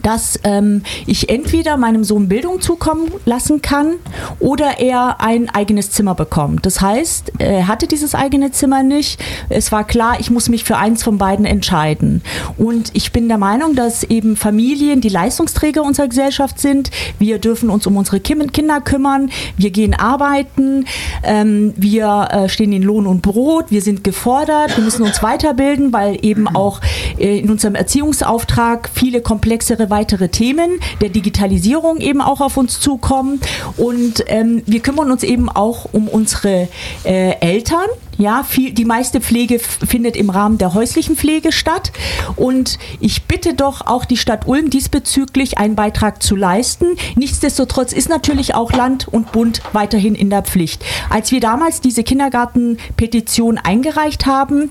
[0.00, 3.94] dass ähm, ich entweder meinem Sohn Bildung zukommen lassen kann
[4.38, 6.64] oder er ein eigenes Zimmer bekommt.
[6.64, 9.22] Das heißt, er hatte dieses eigene Zimmer nicht.
[9.48, 12.22] Es war klar, ich muss mich für eins von beiden entscheiden.
[12.56, 16.90] Und ich bin der Meinung, dass eben Familien die Leistungsträger unserer Gesellschaft sind.
[17.18, 19.30] Wir dürfen uns um unsere Kinder kümmern.
[19.56, 20.86] Wir gehen arbeiten.
[21.22, 23.66] Ähm, wir äh, stehen in Lohn und Brot.
[23.70, 24.76] Wir sind gefordert.
[24.76, 26.80] Wir müssen uns weiterbilden, weil eben auch
[27.18, 32.80] äh, in unserem Erziehungsauftrag viele komplexere weitere, weitere Themen der Digitalisierung eben auch auf uns
[32.80, 33.40] zukommen.
[33.76, 36.68] Und ähm, wir kümmern uns eben auch um unsere
[37.04, 37.86] äh, Eltern.
[38.18, 41.92] Ja, viel, die meiste Pflege findet im Rahmen der häuslichen Pflege statt.
[42.36, 46.86] Und ich bitte doch auch die Stadt Ulm diesbezüglich einen Beitrag zu leisten.
[47.16, 50.84] Nichtsdestotrotz ist natürlich auch Land und Bund weiterhin in der Pflicht.
[51.08, 54.70] Als wir damals diese Kindergartenpetition eingereicht haben,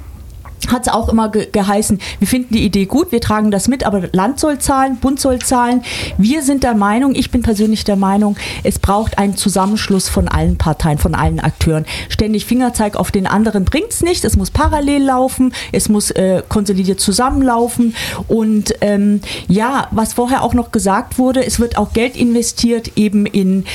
[0.70, 3.86] hat es auch immer ge geheißen, wir finden die Idee gut, wir tragen das mit,
[3.86, 5.84] aber Land soll zahlen, Bund soll zahlen.
[6.18, 10.58] Wir sind der Meinung, ich bin persönlich der Meinung, es braucht einen Zusammenschluss von allen
[10.58, 11.86] Parteien, von allen Akteuren.
[12.10, 16.44] Ständig Fingerzeig auf den anderen bringt es nicht, es muss parallel laufen, es muss äh,
[16.48, 17.96] konsolidiert zusammenlaufen
[18.28, 23.26] und ähm, ja, was vorher auch noch gesagt wurde, es wird auch Geld investiert eben
[23.26, 23.66] in,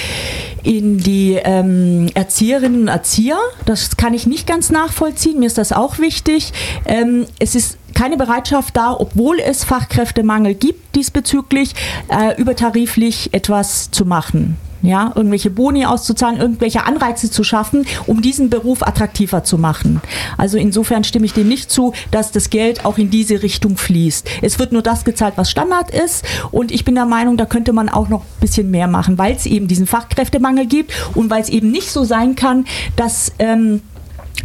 [0.62, 3.38] in die ähm, Erzieherinnen und Erzieher.
[3.64, 6.52] Das kann ich nicht ganz nachvollziehen, mir ist das auch wichtig.
[6.84, 11.74] Ähm, es ist keine Bereitschaft da, obwohl es Fachkräftemangel gibt diesbezüglich,
[12.08, 18.50] äh, übertariflich etwas zu machen ja, irgendwelche Boni auszuzahlen, irgendwelche Anreize zu schaffen, um diesen
[18.50, 20.00] Beruf attraktiver zu machen.
[20.36, 24.28] Also insofern stimme ich dem nicht zu, dass das Geld auch in diese Richtung fließt.
[24.42, 27.72] Es wird nur das gezahlt, was Standard ist und ich bin der Meinung, da könnte
[27.72, 31.42] man auch noch ein bisschen mehr machen, weil es eben diesen Fachkräftemangel gibt und weil
[31.42, 32.64] es eben nicht so sein kann,
[32.96, 33.82] dass, ähm,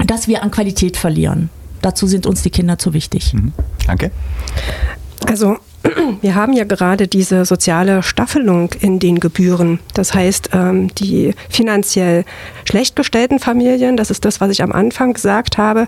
[0.06, 1.50] dass wir an Qualität verlieren.
[1.82, 3.34] Dazu sind uns die Kinder zu wichtig.
[3.34, 3.54] Mhm.
[3.88, 4.12] Danke.
[5.28, 5.58] Also
[6.22, 9.80] wir haben ja gerade diese soziale Staffelung in den Gebühren.
[9.94, 12.26] Das heißt, ähm, die finanziell
[12.66, 15.88] schlecht gestellten Familien, das ist das, was ich am Anfang gesagt habe,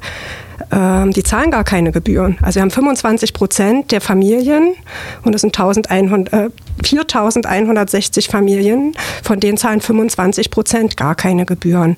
[0.71, 2.37] ähm, die zahlen gar keine Gebühren.
[2.41, 4.75] Also wir haben 25 Prozent der Familien
[5.23, 6.49] und es sind 1100, äh,
[6.83, 11.97] 4160 Familien, von denen zahlen 25 Prozent gar keine Gebühren.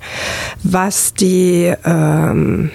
[0.63, 2.71] Was die ähm,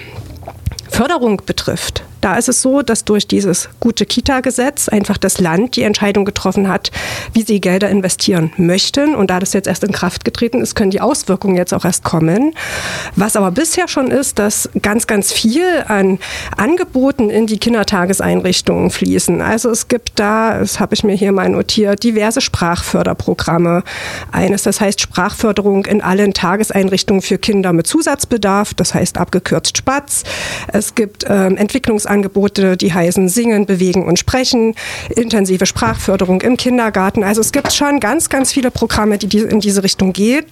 [0.90, 5.82] Förderung betrifft, da ist es so, dass durch dieses gute Kita-Gesetz einfach das Land die
[5.82, 6.90] Entscheidung getroffen hat,
[7.32, 9.14] wie sie Gelder investieren möchten.
[9.14, 12.04] Und da das jetzt erst in Kraft getreten ist, können die Auswirkungen jetzt auch erst
[12.04, 12.54] kommen.
[13.16, 16.18] Was aber bisher schon ist, dass ganz, ganz viel an
[16.56, 19.40] Angeboten in die Kindertageseinrichtungen fließen.
[19.40, 23.82] Also es gibt da, das habe ich mir hier mal notiert, diverse Sprachförderprogramme.
[24.30, 30.24] Eines, das heißt Sprachförderung in allen Tageseinrichtungen für Kinder mit Zusatzbedarf, das heißt abgekürzt SPATZ.
[30.68, 34.74] Es gibt ähm, Entwicklungs Angebote, die heißen Singen, Bewegen und Sprechen,
[35.16, 37.24] intensive Sprachförderung im Kindergarten.
[37.24, 40.44] Also es gibt schon ganz, ganz viele Programme, die in diese Richtung gehen,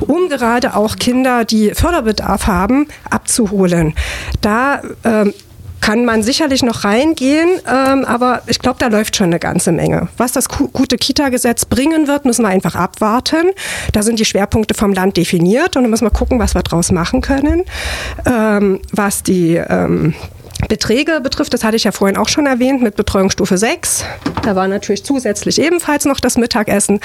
[0.00, 3.94] um gerade auch Kinder, die Förderbedarf haben, abzuholen.
[4.40, 5.32] Da ähm,
[5.84, 10.08] kann man sicherlich noch reingehen, ähm, aber ich glaube, da läuft schon eine ganze Menge.
[10.16, 13.50] Was das gute Kita-Gesetz bringen wird, müssen wir einfach abwarten.
[13.92, 16.90] Da sind die Schwerpunkte vom Land definiert und dann müssen wir gucken, was wir daraus
[16.90, 17.64] machen können.
[18.24, 20.14] Ähm, was die ähm,
[20.68, 24.04] Beträge betrifft, das hatte ich ja vorhin auch schon erwähnt, mit Betreuungsstufe 6.
[24.42, 27.00] Da war natürlich zusätzlich ebenfalls noch das Mittagessen,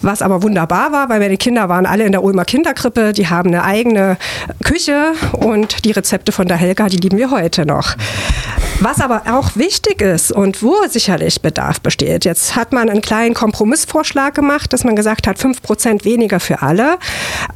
[0.00, 3.48] was aber wunderbar war, weil meine Kinder waren alle in der Ulmer Kinderkrippe, die haben
[3.48, 4.16] eine eigene
[4.62, 7.96] Küche und die Rezepte von der Helga, die lieben wir heute noch.
[8.80, 13.34] Was aber auch wichtig ist und wo sicherlich Bedarf besteht, jetzt hat man einen kleinen
[13.34, 16.98] Kompromissvorschlag gemacht, dass man gesagt hat, 5% weniger für alle.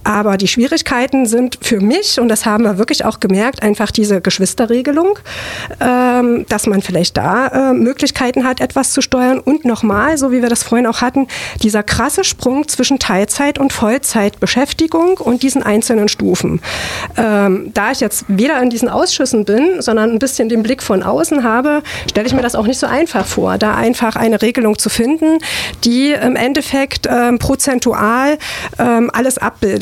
[0.05, 4.21] Aber die Schwierigkeiten sind für mich, und das haben wir wirklich auch gemerkt, einfach diese
[4.21, 5.19] Geschwisterregelung,
[5.81, 9.39] ähm, dass man vielleicht da äh, Möglichkeiten hat, etwas zu steuern.
[9.39, 11.27] Und nochmal, so wie wir das vorhin auch hatten,
[11.63, 16.61] dieser krasse Sprung zwischen Teilzeit und Vollzeitbeschäftigung und diesen einzelnen Stufen.
[17.17, 21.03] Ähm, da ich jetzt weder in diesen Ausschüssen bin, sondern ein bisschen den Blick von
[21.03, 24.79] außen habe, stelle ich mir das auch nicht so einfach vor, da einfach eine Regelung
[24.79, 25.39] zu finden,
[25.85, 28.39] die im Endeffekt ähm, prozentual
[28.79, 29.78] ähm, alles abbildet.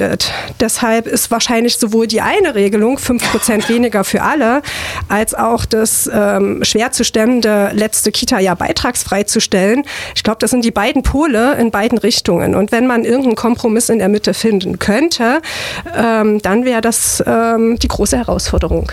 [0.60, 4.62] Deshalb ist wahrscheinlich sowohl die eine Regelung, 5% weniger für alle,
[5.08, 9.84] als auch das ähm, schwer zu stemmende letzte Kita-Jahr beitragsfrei zu stellen.
[10.14, 12.54] Ich glaube, das sind die beiden Pole in beiden Richtungen.
[12.54, 15.40] Und wenn man irgendeinen Kompromiss in der Mitte finden könnte,
[15.96, 18.90] ähm, dann wäre das ähm, die große Herausforderung.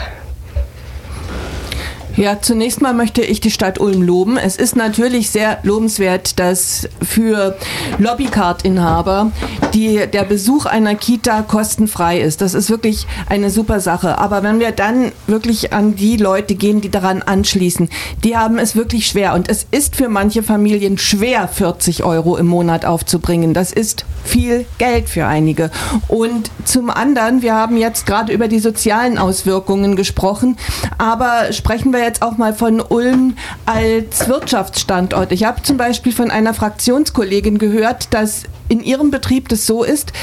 [2.16, 4.38] Ja, zunächst mal möchte ich die Stadt Ulm loben.
[4.38, 7.58] Es ist natürlich sehr lobenswert, dass für
[7.98, 9.32] Lobbycard-Inhaber
[9.74, 12.42] der Besuch einer Kita kostenfrei ist.
[12.42, 14.20] Das ist wirklich eine super Sache.
[14.20, 17.90] Aber wenn wir dann wirklich an die Leute gehen, die daran anschließen,
[18.24, 19.34] die haben es wirklich schwer.
[19.34, 23.56] Und es ist für manche Familien schwer, 40 Euro im Monat aufzubringen.
[23.56, 25.72] Das ist viel Geld für einige.
[26.08, 30.58] Und zum anderen, wir haben jetzt gerade über die sozialen Auswirkungen gesprochen,
[31.00, 33.36] aber sprechen wir jetzt auch mal von Ulm
[33.66, 35.32] als Wirtschaftsstandort.
[35.32, 40.14] Ich habe zum Beispiel von einer Fraktionskollegin gehört, dass in ihrem Betrieb das so ist,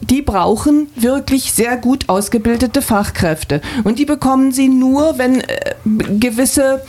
[0.00, 3.60] die brauchen wirklich sehr gut ausgebildete Fachkräfte.
[3.84, 5.74] Und die bekommen sie nur, wenn äh,
[6.18, 6.82] gewisse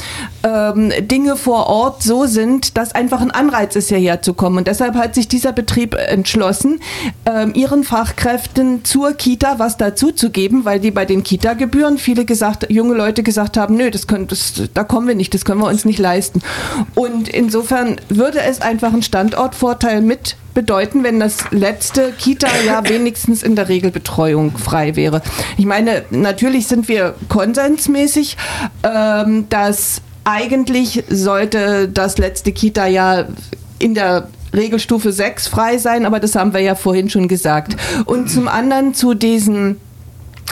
[0.43, 4.57] ähm, Dinge vor Ort so sind, dass einfach ein Anreiz ist, hierher zu kommen.
[4.57, 6.79] Und deshalb hat sich dieser Betrieb entschlossen,
[7.25, 12.25] ähm, ihren Fachkräften zur Kita was dazu zu geben, weil die bei den Kita-Gebühren viele
[12.25, 15.61] gesagt, junge Leute gesagt haben, nö, das können, das, da kommen wir nicht, das können
[15.61, 16.41] wir uns nicht leisten.
[16.95, 23.55] Und insofern würde es einfach einen Standortvorteil mit bedeuten, wenn das letzte Kita-Jahr wenigstens in
[23.55, 25.21] der Regelbetreuung frei wäre.
[25.57, 28.37] Ich meine, natürlich sind wir konsensmäßig,
[28.83, 33.27] ähm, dass eigentlich sollte das letzte Kita-Jahr
[33.79, 37.75] in der Regelstufe 6 frei sein, aber das haben wir ja vorhin schon gesagt.
[38.05, 39.77] Und zum anderen zu diesen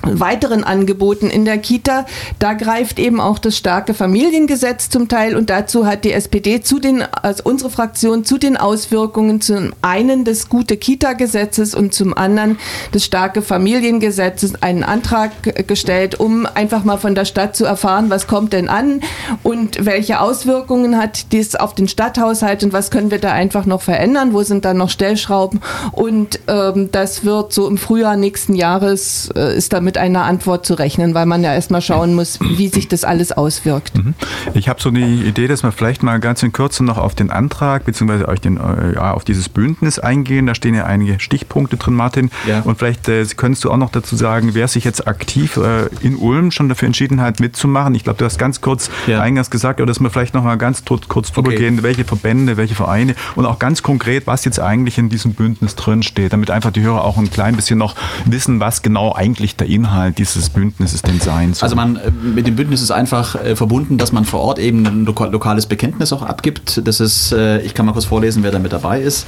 [0.04, 2.06] weiteren Angeboten in der Kita.
[2.40, 6.80] Da greift eben auch das starke Familiengesetz zum Teil und dazu hat die SPD zu
[6.80, 12.58] den, also unsere Fraktion zu den Auswirkungen zum einen des gute Kita-Gesetzes und zum anderen
[12.94, 18.28] des starke Familiengesetzes einen Antrag gestellt, um einfach mal von der Stadt zu erfahren, was
[18.28, 19.02] kommt denn an
[19.44, 23.82] und welche Auswirkungen hat dies auf den Stadthaushalt und was können wir da einfach noch
[23.82, 29.30] verändern, wo sind da noch Stellschrauben und ähm, das wird so im Frühjahr nächsten Jahres
[29.36, 32.68] äh, ist damit mit einer Antwort zu rechnen, weil man ja erstmal schauen muss, wie
[32.68, 33.98] sich das alles auswirkt.
[33.98, 34.14] Mhm.
[34.54, 37.32] Ich habe so die Idee, dass wir vielleicht mal ganz in Kürze noch auf den
[37.32, 38.36] Antrag bzw.
[38.36, 40.46] Den, äh, ja, auf dieses Bündnis eingehen.
[40.46, 42.30] Da stehen ja einige Stichpunkte drin, Martin.
[42.48, 42.62] Ja.
[42.62, 46.18] Und vielleicht äh, könntest du auch noch dazu sagen, wer sich jetzt aktiv äh, in
[46.18, 47.96] Ulm schon dafür entschieden hat, mitzumachen.
[47.96, 49.22] Ich glaube, du hast ganz kurz ja.
[49.22, 51.58] eingangs gesagt, dass wir vielleicht noch mal ganz kurz drüber okay.
[51.58, 55.74] gehen, welche Verbände, welche Vereine und auch ganz konkret, was jetzt eigentlich in diesem Bündnis
[55.74, 59.56] drin steht, damit einfach die Hörer auch ein klein bisschen noch wissen, was genau eigentlich
[59.56, 61.66] da Inhalt dieses Bündnisses denn sein soll?
[61.66, 64.86] Also man äh, mit dem Bündnis ist einfach äh, verbunden, dass man vor Ort eben
[64.86, 66.82] ein lokales Bekenntnis auch abgibt.
[66.86, 69.26] Das ist, äh, ich kann mal kurz vorlesen, wer da mit dabei ist.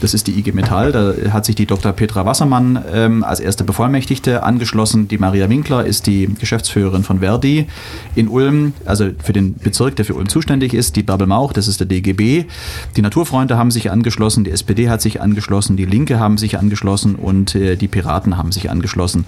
[0.00, 0.92] Das ist die IG Metall.
[0.92, 1.92] Da hat sich die Dr.
[1.92, 5.08] Petra Wassermann ähm, als erste Bevollmächtigte angeschlossen.
[5.08, 7.66] Die Maria Winkler ist die Geschäftsführerin von Verdi
[8.14, 10.96] in Ulm, also für den Bezirk, der für Ulm zuständig ist.
[10.96, 12.44] Die Bärbel Mauch, das ist der DGB.
[12.96, 17.14] Die Naturfreunde haben sich angeschlossen, die SPD hat sich angeschlossen, die Linke haben sich angeschlossen
[17.14, 19.24] und äh, die Piraten haben sich angeschlossen.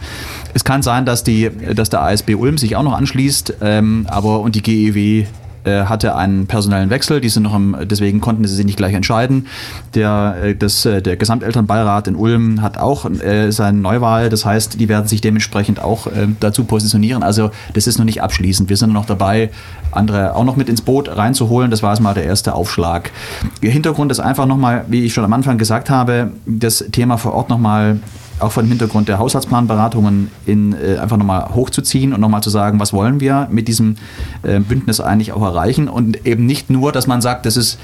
[0.54, 4.40] Es kann sein, dass, die, dass der ASB Ulm sich auch noch anschließt, ähm, aber
[4.40, 5.26] und die GEW
[5.64, 8.92] äh, hatte einen personellen Wechsel, die sind noch im, deswegen konnten sie sich nicht gleich
[8.92, 9.46] entscheiden.
[9.94, 14.80] Der, äh, das, äh, der Gesamtelternbeirat in Ulm hat auch äh, seine Neuwahl, das heißt,
[14.80, 17.22] die werden sich dementsprechend auch äh, dazu positionieren.
[17.22, 18.68] Also das ist noch nicht abschließend.
[18.68, 19.50] Wir sind noch dabei,
[19.92, 21.70] andere auch noch mit ins Boot reinzuholen.
[21.70, 23.12] Das war jetzt mal der erste Aufschlag.
[23.62, 27.34] Der Hintergrund ist einfach nochmal, wie ich schon am Anfang gesagt habe, das Thema vor
[27.34, 28.00] Ort nochmal
[28.38, 32.78] auch vor dem Hintergrund der Haushaltsplanberatungen in, äh, einfach nochmal hochzuziehen und nochmal zu sagen,
[32.80, 33.96] was wollen wir mit diesem
[34.42, 35.88] äh, Bündnis eigentlich auch erreichen?
[35.88, 37.78] Und eben nicht nur, dass man sagt, das ist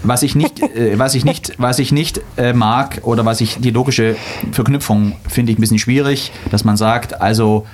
[0.04, 3.58] Was ich nicht, äh, was ich nicht, was ich nicht äh, mag oder was ich
[3.58, 4.14] die logische
[4.52, 7.66] Verknüpfung finde ich ein bisschen schwierig, dass man sagt, also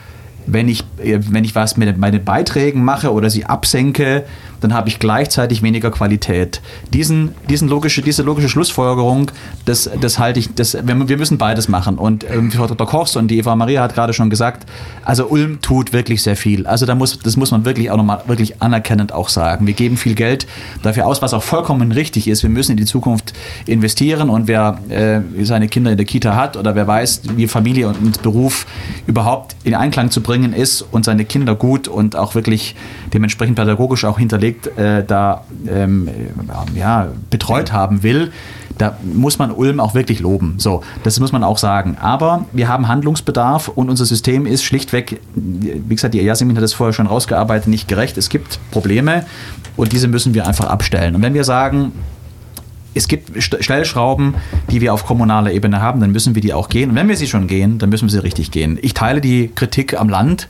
[0.47, 4.25] wenn ich, äh, wenn ich was mit meinen Beiträgen mache oder sie absenke,
[4.61, 6.61] dann habe ich gleichzeitig weniger Qualität.
[6.93, 9.31] Diesen, diesen logische, diese logische Schlussfolgerung,
[9.65, 11.99] das, das halte ich, das, wir, müssen beides machen.
[11.99, 12.87] Und ähm, Frau Dr.
[12.87, 14.69] Kochs und die Eva Maria hat gerade schon gesagt,
[15.05, 16.67] also Ulm tut wirklich sehr viel.
[16.67, 19.67] Also da muss, das muss man wirklich auch nochmal wirklich anerkennend auch sagen.
[19.67, 20.47] Wir geben viel Geld
[20.83, 22.43] dafür aus, was auch vollkommen richtig ist.
[22.43, 23.33] Wir müssen in die Zukunft
[23.67, 27.89] investieren und wer äh, seine Kinder in der Kita hat oder wer weiß, wie Familie
[27.89, 28.67] und Beruf
[29.07, 32.75] überhaupt in Einklang zu bringen ist und seine Kinder gut und auch wirklich
[33.13, 36.09] dementsprechend pädagogisch auch hinterlegt Konflikt äh, da ähm,
[36.75, 38.33] ja, betreut haben will,
[38.79, 40.55] da muss man Ulm auch wirklich loben.
[40.59, 41.97] So, das muss man auch sagen.
[42.01, 46.73] Aber wir haben Handlungsbedarf und unser System ist schlichtweg, wie gesagt, die Yasemin hat das
[46.73, 48.17] vorher schon rausgearbeitet, nicht gerecht.
[48.17, 49.27] Es gibt Probleme
[49.77, 51.15] und diese müssen wir einfach abstellen.
[51.15, 51.93] Und wenn wir sagen,
[52.95, 54.35] es gibt Stellschrauben,
[54.71, 56.91] die wir auf kommunaler Ebene haben, dann müssen wir die auch gehen.
[56.91, 58.79] Und wenn wir sie schon gehen, dann müssen wir sie richtig gehen.
[58.81, 60.49] Ich teile die Kritik am Land.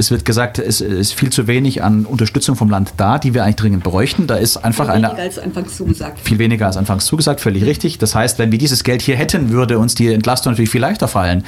[0.00, 3.44] Es wird gesagt, es ist viel zu wenig an Unterstützung vom Land da, die wir
[3.44, 4.26] eigentlich dringend bräuchten.
[4.26, 5.22] Da ist einfach viel weniger eine.
[5.22, 6.20] als anfangs zugesagt.
[6.20, 7.98] Viel weniger als anfangs zugesagt, völlig richtig.
[7.98, 11.06] Das heißt, wenn wir dieses Geld hier hätten, würde uns die Entlastung natürlich viel leichter
[11.06, 11.44] fallen.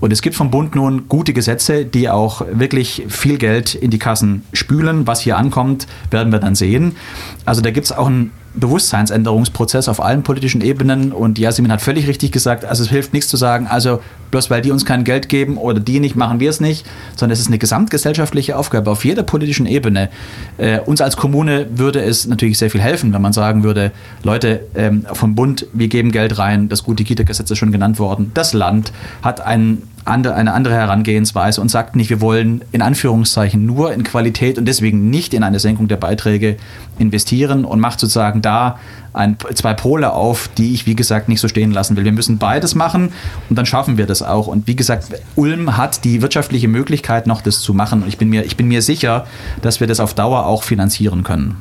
[0.00, 3.98] Und es gibt vom Bund nun gute Gesetze, die auch wirklich viel Geld in die
[3.98, 5.06] Kassen spülen.
[5.06, 6.96] Was hier ankommt, werden wir dann sehen.
[7.44, 11.12] Also da gibt es auch ein Bewusstseinsänderungsprozess auf allen politischen Ebenen.
[11.12, 14.62] Und Jasmin hat völlig richtig gesagt, also es hilft nichts zu sagen, also bloß weil
[14.62, 16.86] die uns kein Geld geben oder die nicht, machen wir es nicht,
[17.16, 20.08] sondern es ist eine gesamtgesellschaftliche Aufgabe auf jeder politischen Ebene.
[20.56, 23.92] Äh, uns als Kommune würde es natürlich sehr viel helfen, wenn man sagen würde,
[24.22, 28.30] Leute ähm, vom Bund, wir geben Geld rein, das gute Kita-Gesetz ist schon genannt worden.
[28.34, 28.92] Das Land
[29.22, 34.58] hat einen eine andere Herangehensweise und sagt nicht, wir wollen in Anführungszeichen nur in Qualität
[34.58, 36.56] und deswegen nicht in eine Senkung der Beiträge
[36.98, 38.78] investieren und macht sozusagen da
[39.12, 42.04] ein, zwei Pole auf, die ich, wie gesagt, nicht so stehen lassen will.
[42.04, 43.12] Wir müssen beides machen
[43.48, 44.46] und dann schaffen wir das auch.
[44.46, 48.02] Und wie gesagt, Ulm hat die wirtschaftliche Möglichkeit, noch das zu machen.
[48.02, 49.26] Und ich bin mir, ich bin mir sicher,
[49.62, 51.56] dass wir das auf Dauer auch finanzieren können.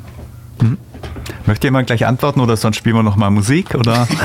[0.61, 0.77] Mhm.
[1.45, 3.75] Möchte jemand gleich antworten oder sonst spielen wir noch mal Musik?
[3.75, 4.07] Oder?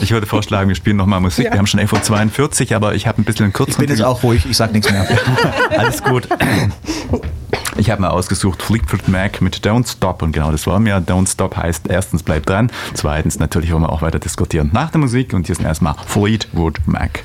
[0.00, 1.46] ich würde vorschlagen, wir spielen noch mal Musik.
[1.46, 1.52] Ja.
[1.52, 3.72] Wir haben schon 11.42 Uhr, aber ich habe ein bisschen einen kurzen.
[3.72, 5.06] Ich bin jetzt auch ruhig, ich sage nichts mehr.
[5.76, 6.28] Alles gut.
[7.78, 10.98] Ich habe mal ausgesucht Fleetwood Mac mit Don't Stop und genau das war mir.
[10.98, 15.00] Don't Stop heißt erstens bleibt dran, zweitens natürlich wollen wir auch weiter diskutieren nach der
[15.00, 17.22] Musik und hier sind erstmal Fleetwood Mac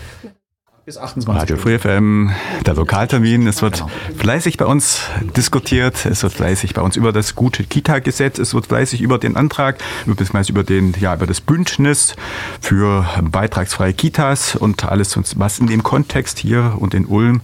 [0.92, 1.42] bis 28.
[1.42, 2.32] Radio Free FM,
[2.66, 3.48] der Lokaltermin.
[3.48, 3.90] Es wird genau.
[4.18, 5.00] fleißig bei uns
[5.38, 6.06] diskutiert.
[6.06, 8.40] Es wird fleißig bei uns über das gute Kita-Gesetz.
[8.40, 12.18] Es wird fleißig über den Antrag, über, den, ja, über das Bündnis
[12.60, 17.40] für beitragsfreie Kitas und alles, was in dem Kontext hier und in Ulm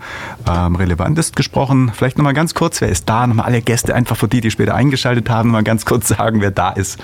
[0.45, 1.93] ähm, relevant ist, gesprochen.
[1.95, 3.27] Vielleicht nochmal ganz kurz, wer ist da?
[3.27, 6.51] Nochmal alle Gäste, einfach für die, die später eingeschaltet haben, mal ganz kurz sagen, wer
[6.51, 6.99] da ist.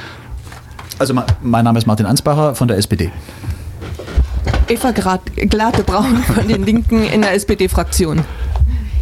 [0.99, 3.13] Also mein Name ist Martin Ansbacher von der SPD.
[4.67, 8.23] Eva Glate-Braun von den Linken in der SPD-Fraktion.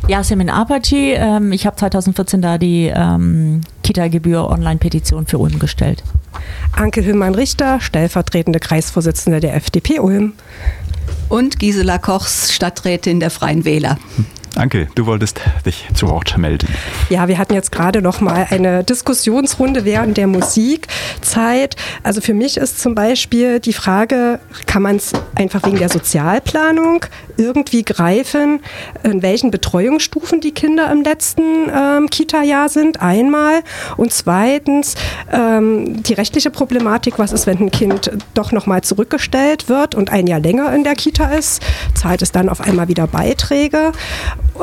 [0.08, 6.04] Yasemin Apache, ähm, ich habe 2014 da die ähm, Kita-Gebühr-Online-Petition für Ulm gestellt.
[6.74, 10.34] Anke Hüllmann-Richter, stellvertretende Kreisvorsitzende der FDP Ulm.
[11.30, 13.98] Und Gisela Kochs, Stadträtin der Freien Wähler.
[14.62, 16.68] Danke, du wolltest dich zu Wort melden.
[17.10, 21.76] Ja, wir hatten jetzt gerade noch mal eine Diskussionsrunde während der Musikzeit.
[22.04, 27.06] Also für mich ist zum Beispiel die Frage, kann man es einfach wegen der Sozialplanung
[27.42, 28.62] irgendwie greifen,
[29.04, 33.64] in welchen Betreuungsstufen die Kinder im letzten ähm, Kita-Jahr sind, einmal.
[33.98, 34.96] Und zweitens
[35.32, 40.12] ähm, die rechtliche Problematik, was ist, wenn ein Kind doch noch mal zurückgestellt wird und
[40.12, 41.62] ein Jahr länger in der Kita ist,
[41.96, 43.92] zahlt es dann auf einmal wieder Beiträge.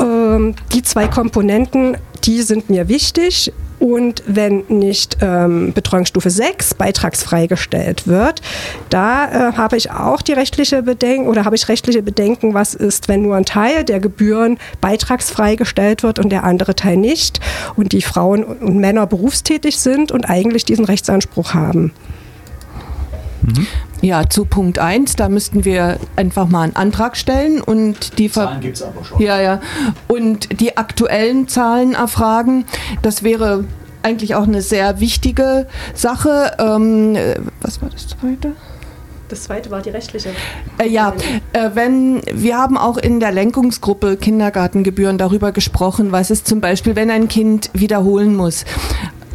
[0.00, 3.52] Ähm, die zwei Komponenten, die sind mir wichtig.
[3.78, 8.42] Und wenn nicht ähm, Betreuungsstufe 6 beitragsfrei gestellt wird,
[8.90, 13.08] da äh, habe ich auch die rechtliche Bedenken oder habe ich rechtliche Bedenken, was ist,
[13.08, 17.40] wenn nur ein Teil der Gebühren beitragsfrei gestellt wird und der andere Teil nicht
[17.76, 21.92] und die Frauen und Männer berufstätig sind und eigentlich diesen Rechtsanspruch haben.
[23.48, 23.66] Mhm.
[24.00, 28.60] Ja, zu Punkt 1, da müssten wir einfach mal einen Antrag stellen und die Zahlen
[28.60, 29.20] gibt es aber schon.
[29.20, 29.60] Ja, ja.
[30.06, 32.64] Und die aktuellen Zahlen erfragen.
[33.02, 33.64] Das wäre
[34.02, 36.52] eigentlich auch eine sehr wichtige Sache.
[36.58, 37.16] Ähm,
[37.60, 38.52] was war das zweite?
[39.28, 40.30] Das zweite war die rechtliche.
[40.78, 41.12] Äh, ja,
[41.52, 46.96] äh, wenn wir haben auch in der Lenkungsgruppe Kindergartengebühren darüber gesprochen, was ist zum Beispiel,
[46.96, 48.64] wenn ein Kind wiederholen muss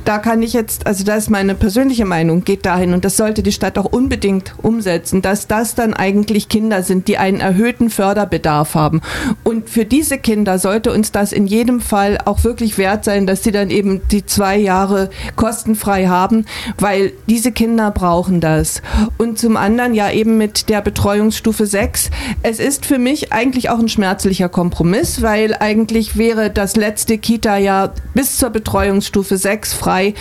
[0.05, 3.41] da kann ich jetzt, also da ist meine persönliche Meinung, geht dahin und das sollte
[3.43, 8.75] die Stadt auch unbedingt umsetzen, dass das dann eigentlich Kinder sind, die einen erhöhten Förderbedarf
[8.75, 9.01] haben.
[9.43, 13.43] Und für diese Kinder sollte uns das in jedem Fall auch wirklich wert sein, dass
[13.43, 16.45] sie dann eben die zwei Jahre kostenfrei haben,
[16.77, 18.81] weil diese Kinder brauchen das.
[19.17, 22.09] Und zum anderen ja eben mit der Betreuungsstufe 6.
[22.41, 27.93] Es ist für mich eigentlich auch ein schmerzlicher Kompromiss, weil eigentlich wäre das letzte Kita-Jahr
[28.13, 30.13] bis zur Betreuungsstufe 6 frei frei,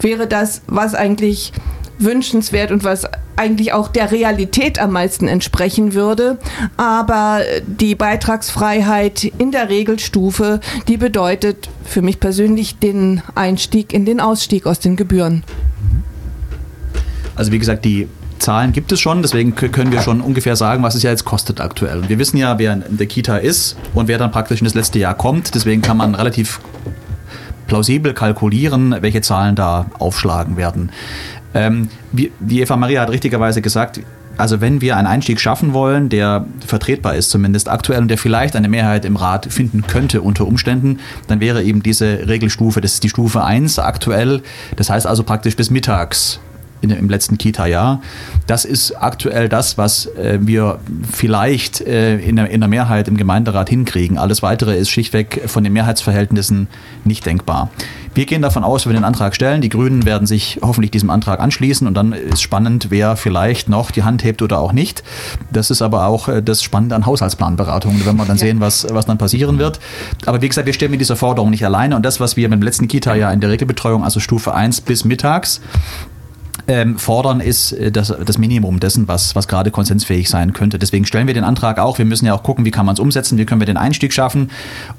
[0.00, 1.52] wäre das, was eigentlich
[1.98, 3.06] wünschenswert und was
[3.36, 6.38] eigentlich auch der Realität am meisten entsprechen würde.
[6.76, 14.20] Aber die Beitragsfreiheit in der Regelstufe, die bedeutet für mich persönlich den Einstieg in den
[14.20, 15.44] Ausstieg aus den Gebühren.
[17.36, 18.08] Also wie gesagt, die
[18.38, 21.60] Zahlen gibt es schon, deswegen können wir schon ungefähr sagen, was es ja jetzt kostet
[21.60, 22.08] aktuell.
[22.08, 24.98] Wir wissen ja, wer in der Kita ist und wer dann praktisch in das letzte
[24.98, 25.54] Jahr kommt.
[25.54, 26.60] Deswegen kann man relativ
[27.70, 30.90] plausibel kalkulieren, welche Zahlen da aufschlagen werden.
[31.54, 34.00] Ähm, wie, wie Eva Maria hat richtigerweise gesagt,
[34.36, 38.56] also wenn wir einen Einstieg schaffen wollen, der vertretbar ist zumindest aktuell und der vielleicht
[38.56, 40.98] eine Mehrheit im Rat finden könnte unter Umständen,
[41.28, 44.42] dann wäre eben diese Regelstufe, das ist die Stufe 1 aktuell,
[44.74, 46.40] das heißt also praktisch bis mittags
[46.80, 48.00] in, im letzten Kita-Jahr.
[48.46, 50.78] Das ist aktuell das, was äh, wir
[51.10, 54.18] vielleicht äh, in, der, in der Mehrheit im Gemeinderat hinkriegen.
[54.18, 56.68] Alles Weitere ist schlichtweg von den Mehrheitsverhältnissen
[57.04, 57.70] nicht denkbar.
[58.12, 61.10] Wir gehen davon aus, wenn wir den Antrag stellen, die Grünen werden sich hoffentlich diesem
[61.10, 65.04] Antrag anschließen und dann ist spannend, wer vielleicht noch die Hand hebt oder auch nicht.
[65.52, 69.06] Das ist aber auch äh, das Spannende an Haushaltsplanberatungen, wenn wir dann sehen, was, was
[69.06, 69.78] dann passieren wird.
[70.26, 72.60] Aber wie gesagt, wir stellen mit dieser Forderung nicht alleine und das, was wir mit
[72.60, 75.60] dem letzten Kita-Jahr in der Regelbetreuung, also Stufe 1 bis mittags,
[76.68, 80.78] ähm, fordern, ist äh, das, das Minimum dessen, was, was gerade konsensfähig sein könnte.
[80.78, 81.98] Deswegen stellen wir den Antrag auch.
[81.98, 84.12] Wir müssen ja auch gucken, wie kann man es umsetzen, wie können wir den Einstieg
[84.12, 84.50] schaffen,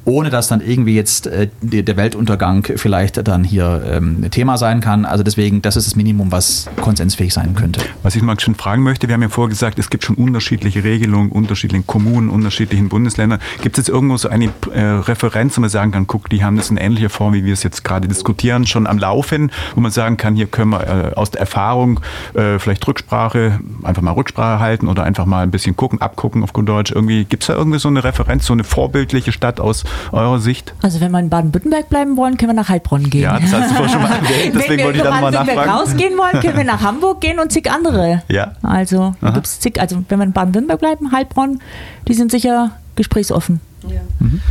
[0.05, 5.05] ohne dass dann irgendwie jetzt äh, der Weltuntergang vielleicht dann hier ähm, Thema sein kann.
[5.05, 7.81] Also deswegen, das ist das Minimum, was konsensfähig sein könnte.
[8.03, 10.83] Was ich mal schon fragen möchte, wir haben ja vorher gesagt, es gibt schon unterschiedliche
[10.83, 13.39] Regelungen, unterschiedlichen Kommunen, unterschiedlichen Bundesländern.
[13.61, 16.57] Gibt es jetzt irgendwo so eine äh, Referenz, wo man sagen kann, guck, die haben
[16.57, 19.91] das in ähnlicher Form, wie wir es jetzt gerade diskutieren, schon am Laufen, wo man
[19.91, 21.99] sagen kann, hier können wir äh, aus der Erfahrung
[22.33, 26.53] äh, vielleicht Rücksprache, einfach mal Rücksprache halten oder einfach mal ein bisschen gucken, abgucken auf
[26.53, 26.91] gut Deutsch.
[26.91, 29.83] Irgendwie gibt es da irgendwie so eine Referenz, so eine vorbildliche Stadt aus
[30.13, 30.73] eurer Sicht?
[30.81, 33.23] Also wenn wir in Baden-Württemberg bleiben wollen, können wir nach Heilbronn gehen.
[33.23, 35.59] Ja, das hast du vorhin schon mal erwähnt, deswegen wollte ich da nochmal nachfragen.
[35.59, 38.23] Wenn wir rausgehen wollen, können wir nach Hamburg gehen und zig andere.
[38.29, 38.53] Ja.
[38.63, 41.59] Also da gibt's zig, also wenn wir in Baden-Württemberg bleiben, Heilbronn,
[42.07, 43.59] die sind sicher gesprächsoffen.
[43.87, 44.01] Ja.
[44.19, 44.41] Mhm.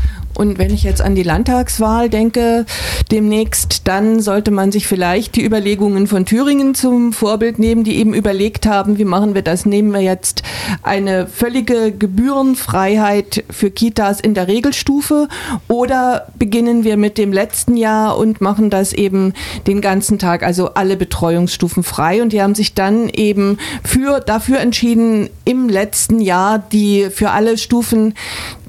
[0.41, 2.65] Und wenn ich jetzt an die Landtagswahl denke,
[3.11, 8.15] demnächst, dann sollte man sich vielleicht die Überlegungen von Thüringen zum Vorbild nehmen, die eben
[8.15, 9.67] überlegt haben, wie machen wir das?
[9.67, 10.43] Nehmen wir jetzt
[10.83, 15.29] eine völlige Gebührenfreiheit für Kitas in der Regelstufe
[15.69, 19.35] oder beginnen wir mit dem letzten Jahr und machen das eben
[19.67, 22.23] den ganzen Tag, also alle Betreuungsstufen frei?
[22.23, 27.59] Und die haben sich dann eben für, dafür entschieden, im letzten Jahr die für alle
[27.59, 28.15] Stufen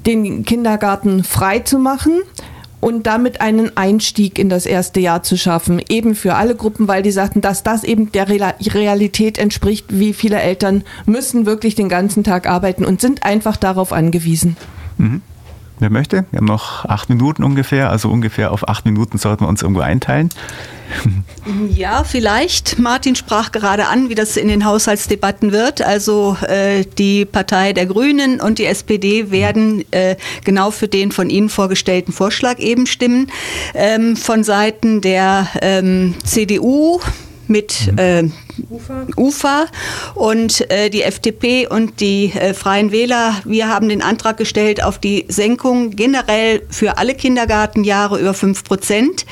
[0.06, 2.22] den Kindergarten frei zu machen
[2.80, 7.02] und damit einen Einstieg in das erste Jahr zu schaffen, eben für alle Gruppen, weil
[7.02, 12.24] die sagten, dass das eben der Realität entspricht, wie viele Eltern müssen wirklich den ganzen
[12.24, 14.56] Tag arbeiten und sind einfach darauf angewiesen.
[14.98, 15.22] Mhm.
[15.82, 16.26] Wer möchte?
[16.30, 19.80] Wir haben noch acht Minuten ungefähr, also ungefähr auf acht Minuten sollten wir uns irgendwo
[19.80, 20.28] einteilen.
[21.74, 22.78] Ja, vielleicht.
[22.78, 25.82] Martin sprach gerade an, wie das in den Haushaltsdebatten wird.
[25.82, 31.30] Also äh, die Partei der Grünen und die SPD werden äh, genau für den von
[31.30, 33.32] Ihnen vorgestellten Vorschlag eben stimmen.
[33.74, 37.00] Ähm, von Seiten der ähm, CDU
[37.48, 37.98] mit mhm.
[37.98, 38.22] äh,
[38.70, 39.06] Ufer.
[39.16, 39.66] Ufer
[40.14, 43.34] und äh, die FDP und die äh, Freien Wähler.
[43.44, 49.26] Wir haben den Antrag gestellt auf die Senkung generell für alle Kindergartenjahre über 5 Prozent.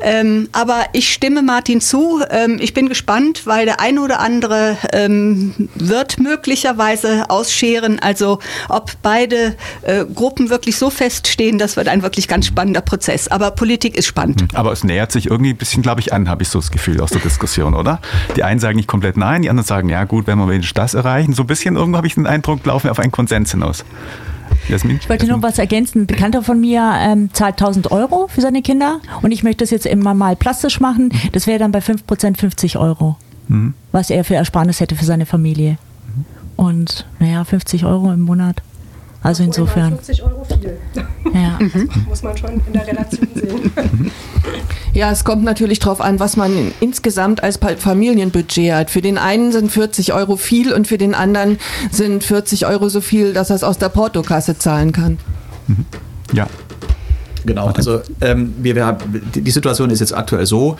[0.00, 2.22] Ähm, aber ich stimme Martin zu.
[2.30, 7.98] Ähm, ich bin gespannt, weil der eine oder andere ähm, wird möglicherweise ausscheren.
[7.98, 13.28] Also ob beide äh, Gruppen wirklich so feststehen, das wird ein wirklich ganz spannender Prozess.
[13.28, 14.54] Aber Politik ist spannend.
[14.54, 17.00] Aber es nähert sich irgendwie ein bisschen, glaube ich, an, habe ich so das Gefühl
[17.00, 18.00] aus der Diskussion, oder?
[18.36, 20.94] Die einen sagen nicht komplett nein, die anderen sagen, ja gut, wenn wir wenigstens das
[20.94, 21.34] erreichen.
[21.34, 23.84] So ein bisschen irgendwo habe ich den Eindruck, laufen wir auf einen Konsens hinaus.
[24.68, 24.98] Jasmin?
[25.00, 25.40] Ich wollte Jasmin?
[25.40, 26.02] noch was ergänzen.
[26.02, 29.70] Ein Bekannter von mir ähm, zahlt 1000 Euro für seine Kinder und ich möchte das
[29.70, 31.12] jetzt immer mal plastisch machen.
[31.32, 33.16] Das wäre dann bei 5% 50 Euro,
[33.48, 33.74] mhm.
[33.92, 35.76] was er für Ersparnis hätte für seine Familie.
[36.06, 36.24] Mhm.
[36.56, 38.62] Und naja, 50 Euro im Monat.
[39.22, 39.96] Also insofern.
[39.96, 40.76] 50 Euro viel.
[41.32, 41.58] Ja.
[41.58, 41.88] Mhm.
[42.08, 43.72] muss man schon in der Relation sehen.
[44.94, 48.90] Ja, es kommt natürlich darauf an, was man insgesamt als Familienbudget hat.
[48.90, 51.58] Für den einen sind 40 Euro viel und für den anderen
[51.90, 55.18] sind 40 Euro so viel, dass er es aus der Portokasse zahlen kann.
[55.66, 55.84] Mhm.
[56.32, 56.46] Ja.
[57.44, 60.78] Genau, also ähm, wir, wir haben, die Situation ist jetzt aktuell so,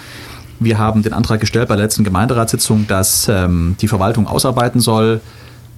[0.61, 5.21] wir haben den Antrag gestellt bei der letzten Gemeinderatssitzung, dass ähm, die Verwaltung ausarbeiten soll,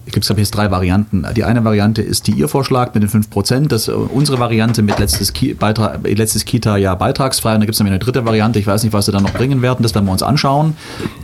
[0.07, 1.27] gibt es, glaube ich, jetzt drei Varianten.
[1.35, 3.73] Die eine Variante ist die ihr Vorschlag mit den 5 Prozent.
[3.73, 5.57] Das äh, unsere Variante mit letztes, Ki
[6.05, 7.55] letztes Kita-Jahr beitragsfrei.
[7.55, 8.59] Und da gibt es nämlich eine dritte Variante.
[8.59, 9.83] Ich weiß nicht, was sie dann noch bringen werden.
[9.83, 10.77] Das werden wir uns anschauen.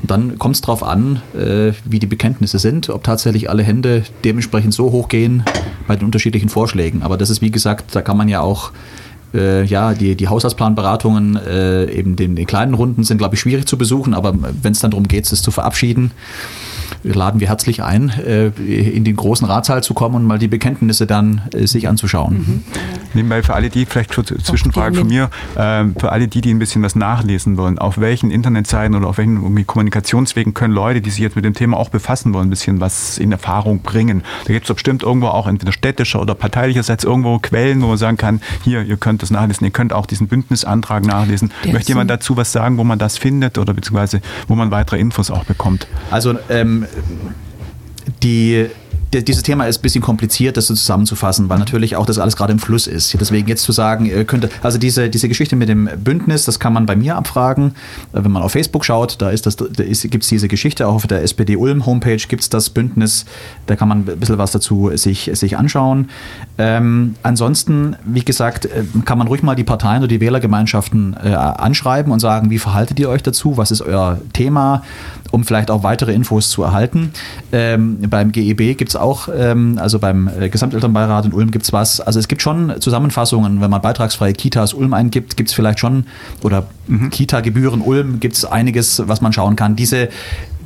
[0.02, 4.02] Und dann kommt es darauf an, äh, wie die Bekenntnisse sind, ob tatsächlich alle Hände
[4.24, 5.44] dementsprechend so hoch gehen
[5.86, 7.02] bei den unterschiedlichen Vorschlägen.
[7.02, 8.72] Aber das ist, wie gesagt, da kann man ja auch
[9.34, 13.66] äh, ja, die, die Haushaltsplanberatungen äh, eben den, den kleinen Runden sind, glaube ich, schwierig
[13.66, 16.10] zu besuchen, aber wenn es dann darum geht, es zu verabschieden,
[17.02, 21.06] laden wir herzlich ein, äh, in den großen Ratssaal zu kommen und mal die Bekenntnisse
[21.06, 22.34] dann äh, sich anzuschauen.
[22.34, 22.64] Mhm.
[23.14, 26.58] Nebenbei für alle die, vielleicht kurze Zwischenfrage von mir, ähm, für alle die, die ein
[26.58, 31.20] bisschen was nachlesen wollen, auf welchen Internetseiten oder auf welchen Kommunikationswegen können Leute, die sich
[31.20, 34.22] jetzt mit dem Thema auch befassen wollen, ein bisschen was in Erfahrung bringen?
[34.46, 38.16] Da gibt es bestimmt irgendwo auch entweder städtischer oder parteilicherseits irgendwo Quellen, wo man sagen
[38.16, 41.52] kann, hier, ihr könnt das nachlesen, ihr könnt auch diesen Bündnisantrag nachlesen.
[41.64, 44.98] Der Möchte jemand dazu was sagen, wo man das findet oder beziehungsweise wo man weitere
[44.98, 45.86] Infos auch bekommt?
[46.10, 46.81] Also ähm,
[48.22, 48.66] die
[49.12, 52.52] dieses Thema ist ein bisschen kompliziert, das so zusammenzufassen, weil natürlich auch das alles gerade
[52.52, 53.14] im Fluss ist.
[53.20, 56.72] Deswegen jetzt zu sagen, ihr könnt, also diese, diese Geschichte mit dem Bündnis, das kann
[56.72, 57.74] man bei mir abfragen.
[58.12, 61.56] Wenn man auf Facebook schaut, da, da gibt es diese Geschichte, auch auf der SPD
[61.56, 63.26] Ulm Homepage gibt es das Bündnis,
[63.66, 66.08] da kann man ein bisschen was dazu sich, sich anschauen.
[66.56, 71.34] Ähm, ansonsten, wie gesagt, äh, kann man ruhig mal die Parteien oder die Wählergemeinschaften äh,
[71.34, 74.82] anschreiben und sagen, wie verhaltet ihr euch dazu, was ist euer Thema,
[75.30, 77.12] um vielleicht auch weitere Infos zu erhalten.
[77.52, 81.72] Ähm, beim GEB gibt es auch, ähm, also beim äh, Gesamtelternbeirat in Ulm gibt es
[81.72, 82.00] was.
[82.00, 86.06] Also es gibt schon Zusammenfassungen, wenn man beitragsfreie Kitas Ulm eingibt, gibt es vielleicht schon,
[86.42, 87.10] oder mhm.
[87.10, 89.76] Kita-Gebühren Ulm gibt es einiges, was man schauen kann.
[89.76, 90.08] Diese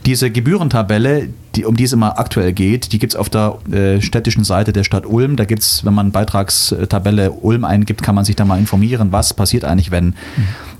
[0.06, 4.00] diese Gebührentabelle, die, um die es immer aktuell geht, die gibt es auf der äh,
[4.00, 5.34] städtischen Seite der Stadt Ulm.
[5.34, 9.34] Da gibt es, wenn man Beitragstabelle Ulm eingibt, kann man sich da mal informieren, was
[9.34, 10.06] passiert eigentlich, wenn.
[10.06, 10.14] Mhm.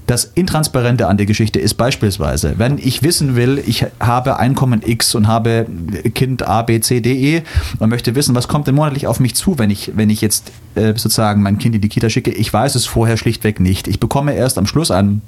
[0.07, 5.17] Das Intransparente an der Geschichte ist beispielsweise, wenn ich wissen will, ich habe Einkommen X
[5.17, 5.67] und habe
[6.15, 7.43] Kind A, B, C, D, E
[7.81, 10.53] und möchte wissen, was kommt denn monatlich auf mich zu, wenn ich, wenn ich jetzt
[10.77, 12.31] äh, sozusagen mein Kind in die Kita schicke.
[12.31, 13.89] Ich weiß es vorher schlichtweg nicht.
[13.89, 15.23] Ich bekomme erst am Schluss einen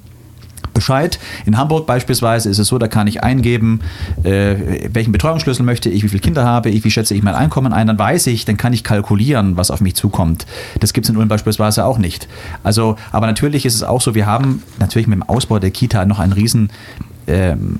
[0.78, 1.18] Bescheid.
[1.44, 3.80] In Hamburg beispielsweise ist es so, da kann ich eingeben,
[4.22, 7.72] äh, welchen Betreuungsschlüssel möchte ich, wie viele Kinder habe ich, wie schätze ich mein Einkommen
[7.72, 10.46] ein, dann weiß ich, dann kann ich kalkulieren, was auf mich zukommt.
[10.78, 12.28] Das gibt es in Ulm beispielsweise auch nicht.
[12.62, 16.04] Also, aber natürlich ist es auch so, wir haben natürlich mit dem Ausbau der Kita
[16.04, 16.70] noch einen riesen
[17.28, 17.78] ähm,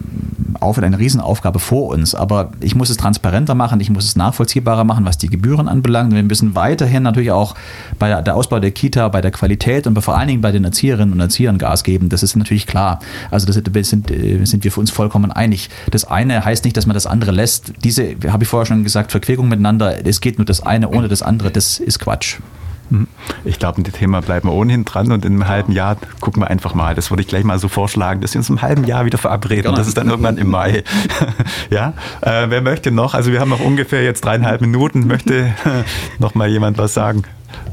[0.61, 2.15] auf eine Riesenaufgabe vor uns.
[2.15, 6.15] Aber ich muss es transparenter machen, ich muss es nachvollziehbarer machen, was die Gebühren anbelangt.
[6.15, 7.55] Wir müssen weiterhin natürlich auch
[7.99, 11.13] bei der Ausbau der Kita, bei der Qualität und vor allen Dingen bei den Erzieherinnen
[11.13, 12.09] und Erziehern Gas geben.
[12.09, 13.01] Das ist natürlich klar.
[13.31, 15.71] Also das sind, äh, sind wir für uns vollkommen einig.
[15.91, 17.73] Das eine heißt nicht, dass man das andere lässt.
[17.85, 21.23] Diese, habe ich vorher schon gesagt, Verquickung miteinander, es geht nur das eine ohne das
[21.23, 22.39] andere, das ist Quatsch.
[22.91, 23.09] Mhm.
[23.45, 26.43] Ich glaube, mit dem Thema bleiben wir ohnehin dran und in einem halben Jahr gucken
[26.43, 26.95] wir einfach mal.
[26.95, 29.65] Das würde ich gleich mal so vorschlagen, dass wir uns im halben Jahr wieder verabreden.
[29.65, 29.77] Genau.
[29.77, 30.83] Das ist dann irgendwann im Mai.
[31.71, 33.15] ja, äh, wer möchte noch?
[33.15, 35.07] Also wir haben noch ungefähr jetzt dreieinhalb Minuten.
[35.07, 35.55] Möchte
[36.19, 37.25] noch mal jemand was sagen?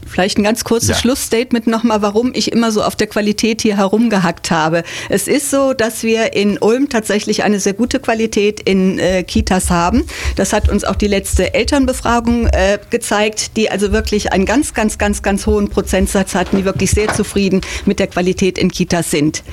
[0.05, 0.95] Vielleicht ein ganz kurzes ja.
[0.95, 4.83] Schlussstatement nochmal, warum ich immer so auf der Qualität hier herumgehackt habe.
[5.09, 9.69] Es ist so, dass wir in Ulm tatsächlich eine sehr gute Qualität in äh, Kitas
[9.69, 10.05] haben.
[10.35, 14.97] Das hat uns auch die letzte Elternbefragung äh, gezeigt, die also wirklich einen ganz, ganz,
[14.97, 19.43] ganz, ganz hohen Prozentsatz hatten, die wirklich sehr zufrieden mit der Qualität in Kitas sind.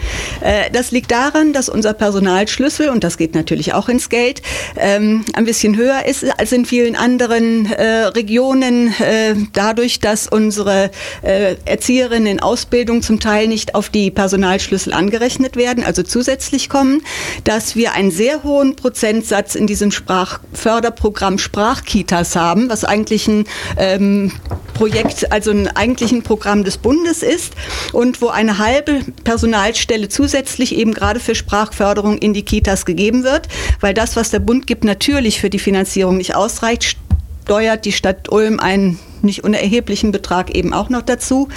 [0.42, 4.42] Äh, das liegt daran, dass unser Personalschlüssel, und das geht natürlich auch ins Geld,
[4.76, 10.41] ähm, ein bisschen höher ist als in vielen anderen äh, Regionen, äh, dadurch, dass uns
[10.44, 10.90] unsere
[11.22, 17.02] äh, Erzieherinnen in Ausbildung zum Teil nicht auf die Personalschlüssel angerechnet werden, also zusätzlich kommen,
[17.44, 23.44] dass wir einen sehr hohen Prozentsatz in diesem Sprachförderprogramm Sprachkitas haben, was eigentlich ein
[23.76, 24.32] ähm,
[24.74, 27.54] Projekt, also ein eigentlichen Programm des Bundes ist
[27.92, 33.48] und wo eine halbe Personalstelle zusätzlich eben gerade für Sprachförderung in die Kitas gegeben wird,
[33.80, 36.96] weil das, was der Bund gibt, natürlich für die Finanzierung nicht ausreicht,
[37.44, 41.48] steuert die Stadt Ulm einen nicht unerheblichen Betrag eben auch noch dazu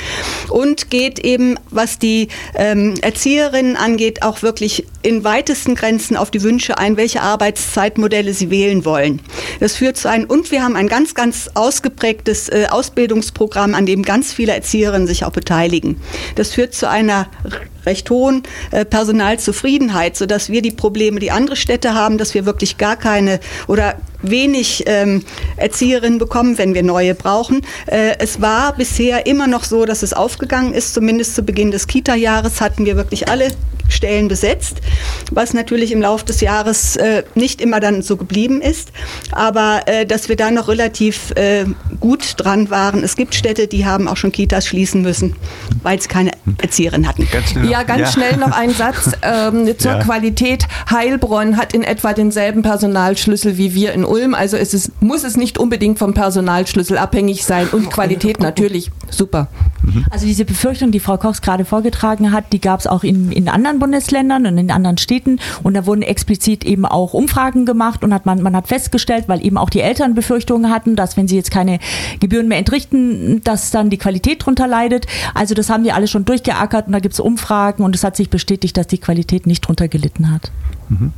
[0.49, 6.43] und geht eben, was die ähm, Erzieherinnen angeht, auch wirklich in weitesten Grenzen auf die
[6.43, 9.21] Wünsche ein, welche Arbeitszeitmodelle sie wählen wollen.
[9.59, 14.03] Das führt zu einem, und wir haben ein ganz, ganz ausgeprägtes äh, Ausbildungsprogramm, an dem
[14.03, 15.99] ganz viele Erzieherinnen sich auch beteiligen.
[16.35, 17.27] Das führt zu einer
[17.85, 22.77] recht hohen äh, Personalzufriedenheit, sodass wir die Probleme, die andere Städte haben, dass wir wirklich
[22.77, 23.95] gar keine oder
[24.29, 25.23] wenig ähm,
[25.57, 27.61] Erzieherinnen bekommen, wenn wir neue brauchen.
[27.87, 31.87] Äh, es war bisher immer noch so, dass es aufgegangen ist, zumindest zu Beginn des
[31.87, 33.49] Kita-Jahres hatten wir wirklich alle
[33.87, 34.81] Stellen besetzt,
[35.31, 38.89] was natürlich im Laufe des Jahres äh, nicht immer dann so geblieben ist,
[39.31, 41.65] aber äh, dass wir da noch relativ äh,
[41.99, 43.03] gut dran waren.
[43.03, 45.35] Es gibt Städte, die haben auch schon Kitas schließen müssen,
[45.83, 47.27] weil sie keine Erzieherin hatten.
[47.31, 48.11] Ganz ja, ganz ja.
[48.11, 50.03] schnell noch ein Satz ähm, zur ja.
[50.03, 50.67] Qualität.
[50.89, 55.35] Heilbronn hat in etwa denselben Personalschlüssel wie wir in Ulm, also es ist, muss es
[55.35, 59.47] nicht unbedingt vom Personalschlüssel abhängig sein und Qualität natürlich super.
[60.09, 63.49] Also diese Befürchtung, die Frau Kochs gerade vorgetragen hat, die gab es auch in, in
[63.49, 68.13] anderen Bundesländern und in anderen Städten und da wurden explizit eben auch Umfragen gemacht und
[68.13, 71.35] hat man, man hat festgestellt, weil eben auch die Eltern Befürchtungen hatten, dass wenn sie
[71.35, 71.79] jetzt keine
[72.19, 75.07] Gebühren mehr entrichten, dass dann die Qualität drunter leidet.
[75.33, 78.15] Also das haben die alle schon durchgeackert und da gibt es Umfragen und es hat
[78.15, 80.51] sich bestätigt, dass die Qualität nicht drunter gelitten hat.
[80.89, 81.13] Mhm.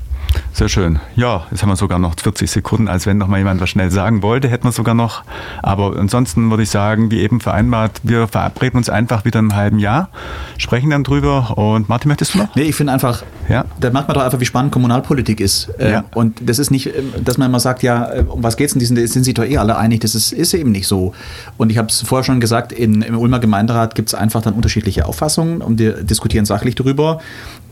[0.53, 0.99] Sehr schön.
[1.15, 3.91] Ja, jetzt haben wir sogar noch 40 Sekunden, als wenn noch mal jemand was schnell
[3.91, 5.23] sagen wollte, hätten wir sogar noch.
[5.61, 9.77] Aber ansonsten würde ich sagen, wie eben vereinbart, wir verabreden uns einfach wieder im halben
[9.77, 10.09] Jahr,
[10.57, 11.57] sprechen dann drüber.
[11.57, 12.55] Und Martin, möchtest du noch?
[12.55, 13.65] Nee, ich finde einfach, ja.
[13.79, 15.69] da merkt man doch einfach, wie spannend Kommunalpolitik ist.
[15.77, 16.03] Äh, ja.
[16.15, 18.73] Und das ist nicht, ähm, dass man immer sagt, ja, äh, um was geht es
[18.73, 18.79] denn?
[18.95, 20.01] Die sind sich doch eh alle einig.
[20.01, 21.13] Das ist, ist eben nicht so.
[21.57, 24.55] Und ich habe es vorher schon gesagt, in, im Ulmer Gemeinderat gibt es einfach dann
[24.55, 27.19] unterschiedliche Auffassungen und wir diskutieren sachlich darüber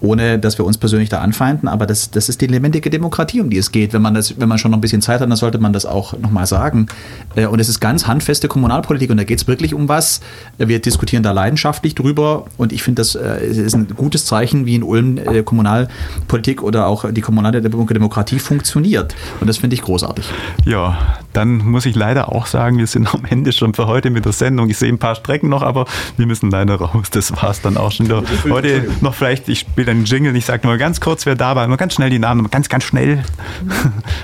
[0.01, 1.68] ohne dass wir uns persönlich da anfeinden.
[1.68, 3.93] Aber das, das ist die lebendige Demokratie, um die es geht.
[3.93, 5.86] Wenn man, das, wenn man schon noch ein bisschen Zeit hat, dann sollte man das
[5.86, 6.88] auch nochmal sagen.
[7.36, 10.22] Äh, und es ist ganz handfeste Kommunalpolitik und da geht es wirklich um was.
[10.58, 14.76] Wir diskutieren da leidenschaftlich drüber und ich finde, das äh, ist ein gutes Zeichen, wie
[14.76, 19.16] in Ulm äh, Kommunalpolitik oder auch die kommunale Demokratie funktioniert.
[19.39, 20.26] Und das finde ich großartig.
[20.66, 20.98] Ja,
[21.34, 24.32] dann muss ich leider auch sagen, wir sind am Ende schon für heute mit der
[24.32, 24.70] Sendung.
[24.70, 25.86] Ich sehe ein paar Strecken noch, aber
[26.18, 27.10] wir müssen leider raus.
[27.12, 28.06] Das war es dann auch schon.
[28.50, 31.68] Heute noch vielleicht, ich spiele einen Jingle, ich sage nur ganz kurz, wer da war,
[31.68, 33.23] nur ganz schnell die Namen, ganz, ganz schnell.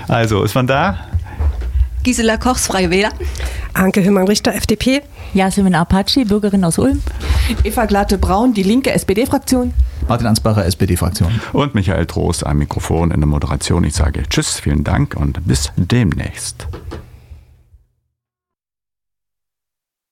[0.08, 0.98] Also, ist man da?
[2.02, 3.10] Gisela Kochs, Freie Wähler.
[3.74, 5.02] Anke Hümmern-Richter, FDP.
[5.34, 7.00] Jasmin Apache, Bürgerin aus Ulm.
[7.64, 9.72] Eva Glatte-Braun, Die Linke, SPD-Fraktion.
[10.08, 11.40] Martin Ansbacher, SPD-Fraktion.
[11.52, 13.84] Und Michael Trost am Mikrofon in der Moderation.
[13.84, 16.66] Ich sage Tschüss, vielen Dank und bis demnächst.